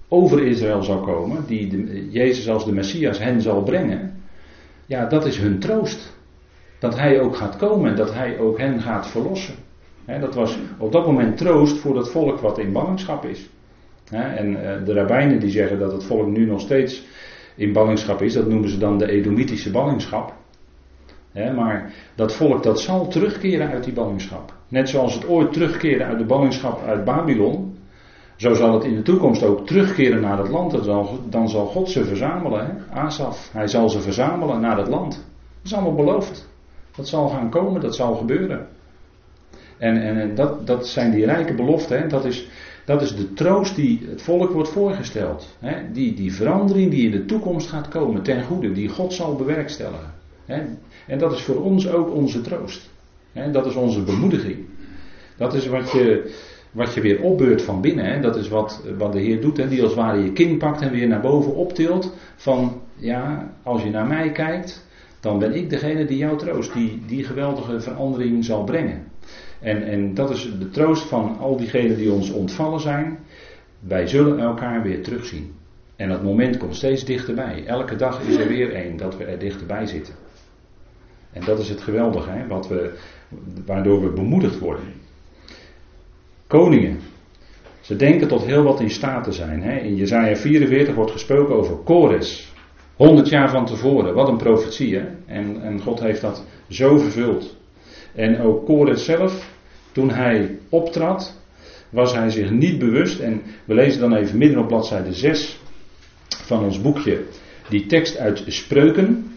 [0.08, 1.44] Over Israël zal komen.
[1.46, 4.14] Die Jezus als de Messias hen zal brengen.
[4.86, 6.18] Ja, dat is hun troost.
[6.80, 9.54] Dat hij ook gaat komen en dat hij ook hen gaat verlossen.
[10.20, 13.48] dat was op dat moment troost voor dat volk wat in ballingschap is.
[14.10, 17.06] en eh, de rabbijnen die zeggen dat het volk nu nog steeds
[17.56, 20.32] in ballingschap is, dat noemen ze dan de Edomitische ballingschap.
[21.32, 24.52] maar dat volk dat zal terugkeren uit die ballingschap.
[24.68, 27.78] Net zoals het ooit terugkeerde uit de ballingschap uit Babylon,
[28.40, 30.70] zo zal het in de toekomst ook terugkeren naar het land.
[30.70, 32.84] Dan zal, dan zal God ze verzamelen.
[32.90, 35.12] Asaf, hij zal ze verzamelen naar het land.
[35.12, 36.49] Dat is allemaal beloofd.
[36.96, 38.68] Dat zal gaan komen, dat zal gebeuren.
[39.78, 41.98] En, en dat, dat zijn die rijke beloften.
[41.98, 42.06] Hè?
[42.06, 42.48] Dat, is,
[42.84, 45.56] dat is de troost die het volk wordt voorgesteld.
[45.58, 45.92] Hè?
[45.92, 50.14] Die, die verandering die in de toekomst gaat komen ten goede, die God zal bewerkstelligen.
[50.46, 50.62] Hè?
[51.06, 52.90] En dat is voor ons ook onze troost.
[53.32, 53.50] Hè?
[53.50, 54.58] Dat is onze bemoediging.
[55.36, 56.34] Dat is wat je,
[56.70, 58.04] wat je weer opbeurt van binnen.
[58.04, 58.20] Hè?
[58.20, 59.56] Dat is wat, wat de Heer doet.
[59.56, 59.68] Hè?
[59.68, 62.14] Die als het ware je kin pakt en weer naar boven optilt.
[62.36, 64.86] Van ja, als je naar mij kijkt,
[65.20, 69.04] dan ben ik degene die jou troost, die die geweldige verandering zal brengen.
[69.60, 73.18] En, en dat is de troost van al diegenen die ons ontvallen zijn.
[73.80, 75.52] Wij zullen elkaar weer terugzien.
[75.96, 77.64] En dat moment komt steeds dichterbij.
[77.66, 80.14] Elke dag is er weer één dat we er dichterbij zitten.
[81.32, 82.98] En dat is het geweldige, hè, wat we,
[83.66, 84.84] waardoor we bemoedigd worden.
[86.46, 86.98] Koningen.
[87.80, 89.62] Ze denken tot heel wat in staat te zijn.
[89.62, 89.78] Hè.
[89.78, 92.49] In Jezaja 44 wordt gesproken over Kores.
[93.00, 95.04] 100 jaar van tevoren, wat een profetie hè.
[95.26, 97.56] En, en God heeft dat zo vervuld.
[98.14, 99.50] En ook Kores zelf,
[99.92, 101.36] toen hij optrad,
[101.90, 103.18] was hij zich niet bewust.
[103.18, 105.58] En we lezen dan even midden op bladzijde 6
[106.28, 107.24] van ons boekje
[107.68, 109.34] die tekst uit Spreuken.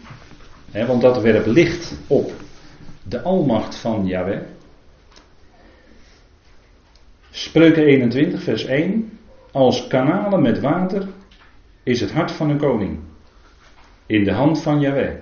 [0.70, 2.32] Hè, want dat werpt licht op
[3.08, 4.40] de almacht van Yahweh.
[7.30, 9.18] Spreuken 21, vers 1.
[9.52, 11.08] Als kanalen met water
[11.82, 12.98] is het hart van een koning
[14.06, 15.14] in de hand van Yahweh.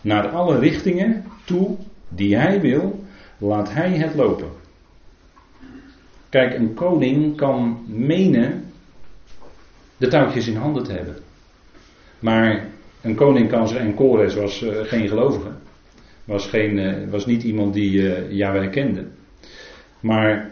[0.00, 1.76] Naar alle richtingen toe
[2.08, 3.04] die hij wil,
[3.38, 4.48] laat hij het lopen.
[6.28, 8.64] Kijk, een koning kan menen
[9.96, 11.16] de touwtjes in handen te hebben.
[12.18, 12.66] Maar
[13.00, 15.50] een koning kan zijn, en Kores was uh, geen gelovige,
[16.24, 19.06] was, geen, uh, was niet iemand die uh, kende.
[20.00, 20.50] Maar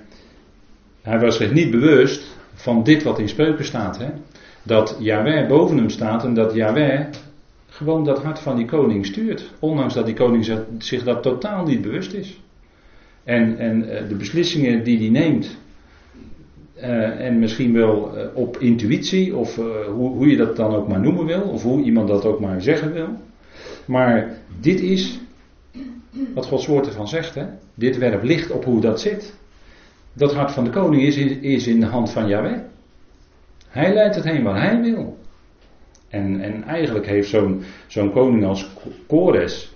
[1.03, 3.99] hij was zich niet bewust van dit wat in spreuken staat.
[3.99, 4.09] Hè?
[4.63, 7.07] Dat Yahweh boven hem staat en dat Yahweh
[7.75, 9.51] gewoon dat hart van die koning stuurt.
[9.59, 12.41] Ondanks dat die koning zich dat totaal niet bewust is.
[13.25, 15.59] En, en eh, de beslissingen die hij neemt,
[16.77, 21.01] uh, en misschien wel uh, op intuïtie, of hoe, hoe, je dat dan ook maar
[21.01, 23.09] noemen wil, of hoe iemand dat ook maar zeggen wil.
[23.87, 25.21] Maar dit is
[26.35, 27.35] wat Gods woord ervan zegt.
[27.35, 27.45] Hè?
[27.75, 29.35] Dit werpt licht op hoe dat zit.
[30.13, 32.59] Dat hart van de koning is, is in de hand van Yahweh.
[33.69, 35.19] Hij leidt het heen waar hij wil.
[36.15, 37.37] En, en eigenlijk heeft
[37.87, 38.71] zo'n koning als
[39.07, 39.73] Kores,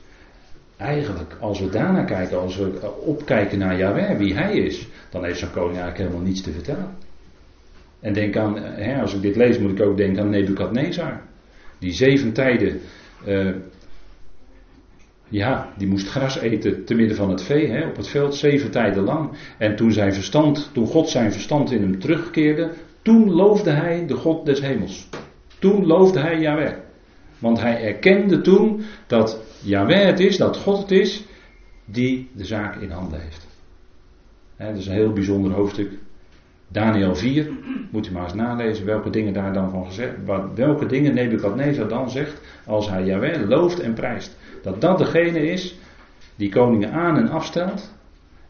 [0.76, 5.38] eigenlijk als we daarnaar kijken, als we opkijken naar Yahweh, wie hij is, dan heeft
[5.38, 6.96] zo'n koning eigenlijk helemaal niets te vertellen.
[8.00, 11.20] En denk aan, hè, als ik dit lees moet ik ook denken aan Nebukadnezar.
[11.78, 12.80] Die zeven tijden,
[13.26, 13.54] uh,
[15.28, 18.70] ja, die moest gras eten te midden van het vee, hè, op het veld, zeven
[18.70, 19.30] tijden lang.
[19.58, 22.70] En toen zijn verstand, toen God zijn verstand in hem terugkeerde,
[23.02, 25.08] toen loofde hij de God des hemels.
[25.58, 26.72] Toen loofde hij Yahweh.
[27.38, 31.24] Want hij erkende toen dat Yahweh het is, dat God het is,
[31.84, 33.46] die de zaak in handen heeft.
[34.56, 35.90] dat is een heel bijzonder hoofdstuk.
[36.68, 37.50] Daniel 4,
[37.90, 40.14] moet u maar eens nalezen welke dingen daar dan van gezegd
[40.54, 44.36] Welke dingen Nebukadnezar dan zegt als hij Yahweh looft en prijst.
[44.62, 45.78] Dat dat degene is
[46.36, 47.94] die koningen aan en afstelt.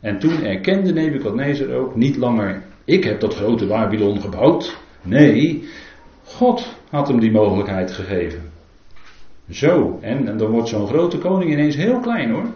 [0.00, 4.76] En toen erkende Nebukadnezar ook niet langer, ik heb dat grote Babylon gebouwd.
[5.02, 5.68] Nee,
[6.38, 8.50] God had hem die mogelijkheid gegeven.
[9.50, 12.46] Zo, en, en dan wordt zo'n grote koning ineens heel klein hoor.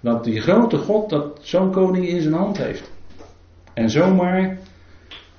[0.00, 2.90] Dat die grote God dat zo'n koning in zijn hand heeft.
[3.74, 4.58] En zomaar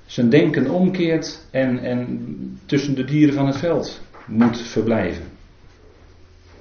[0.05, 5.24] zijn denken omkeert en, en tussen de dieren van het veld moet verblijven.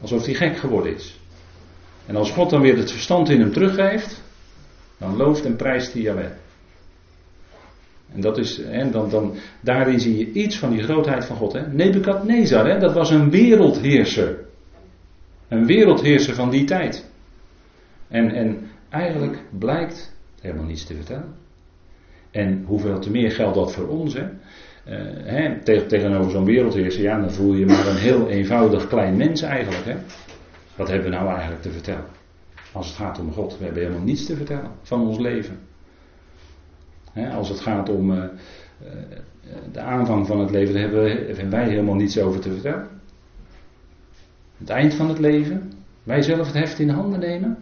[0.00, 1.20] Alsof hij gek geworden is.
[2.06, 4.22] En als God dan weer het verstand in hem teruggeeft,
[4.98, 6.30] dan looft en prijst hij Jawel.
[8.14, 11.52] En dat is, hè, dan, dan, daarin zie je iets van die grootheid van God.
[11.52, 11.72] Hè.
[11.72, 14.38] Nebukadnezar, hè, dat was een wereldheerser.
[15.48, 17.10] Een wereldheerser van die tijd.
[18.08, 21.34] En, en eigenlijk blijkt helemaal niets te vertellen.
[22.30, 24.14] En hoeveel te meer geldt dat voor ons.
[24.14, 24.22] Hè?
[24.22, 24.30] Uh,
[25.24, 29.42] hè, tegen, tegenover zo'n wereldheerser, ja, dan voel je maar een heel eenvoudig klein mens
[29.42, 29.84] eigenlijk.
[29.84, 29.96] Hè?
[30.76, 32.06] Wat hebben we nou eigenlijk te vertellen?
[32.72, 35.58] Als het gaat om God, we hebben helemaal niets te vertellen van ons leven.
[37.26, 38.24] Als het gaat om uh,
[39.72, 42.88] de aanvang van het leven, daar hebben, we, hebben wij helemaal niets over te vertellen.
[44.58, 47.58] Het eind van het leven, wij zelf het heft in handen nemen.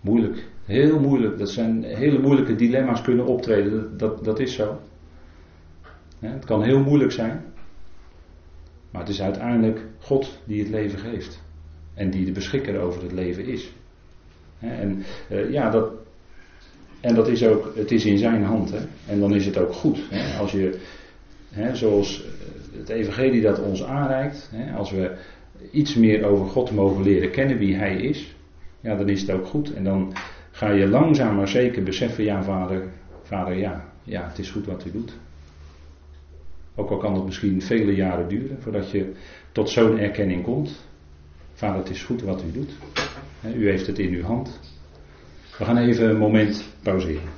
[0.00, 1.38] Moeilijk, heel moeilijk.
[1.38, 4.80] Dat zijn hele moeilijke dilemma's kunnen optreden, dat, dat, is zo.
[6.18, 7.44] Het kan heel moeilijk zijn.
[8.90, 11.42] Maar het is uiteindelijk God die het leven geeft.
[11.94, 13.72] En die de beschikker over het leven is.
[14.58, 15.92] En uh, ja, dat,
[17.04, 18.70] en dat is ook, het is in zijn hand.
[18.70, 18.78] Hè?
[19.06, 19.98] En dan is het ook goed.
[20.10, 20.38] Hè?
[20.38, 20.78] Als je,
[21.50, 22.24] hè, zoals
[22.78, 25.16] het evangelie dat ons aanreikt, hè, als we
[25.70, 28.34] iets meer over God mogen leren kennen wie Hij is,
[28.80, 29.74] ja, dan is het ook goed.
[29.74, 30.12] En dan
[30.50, 32.82] ga je langzaam maar zeker beseffen, ja vader,
[33.22, 35.12] vader ja, ja, het is goed wat u doet.
[36.74, 39.12] Ook al kan het misschien vele jaren duren voordat je
[39.52, 40.84] tot zo'n erkenning komt.
[41.52, 42.70] Vader, het is goed wat u doet.
[43.56, 44.60] U heeft het in uw hand.
[45.58, 47.32] We gaan even een moment pauzeren.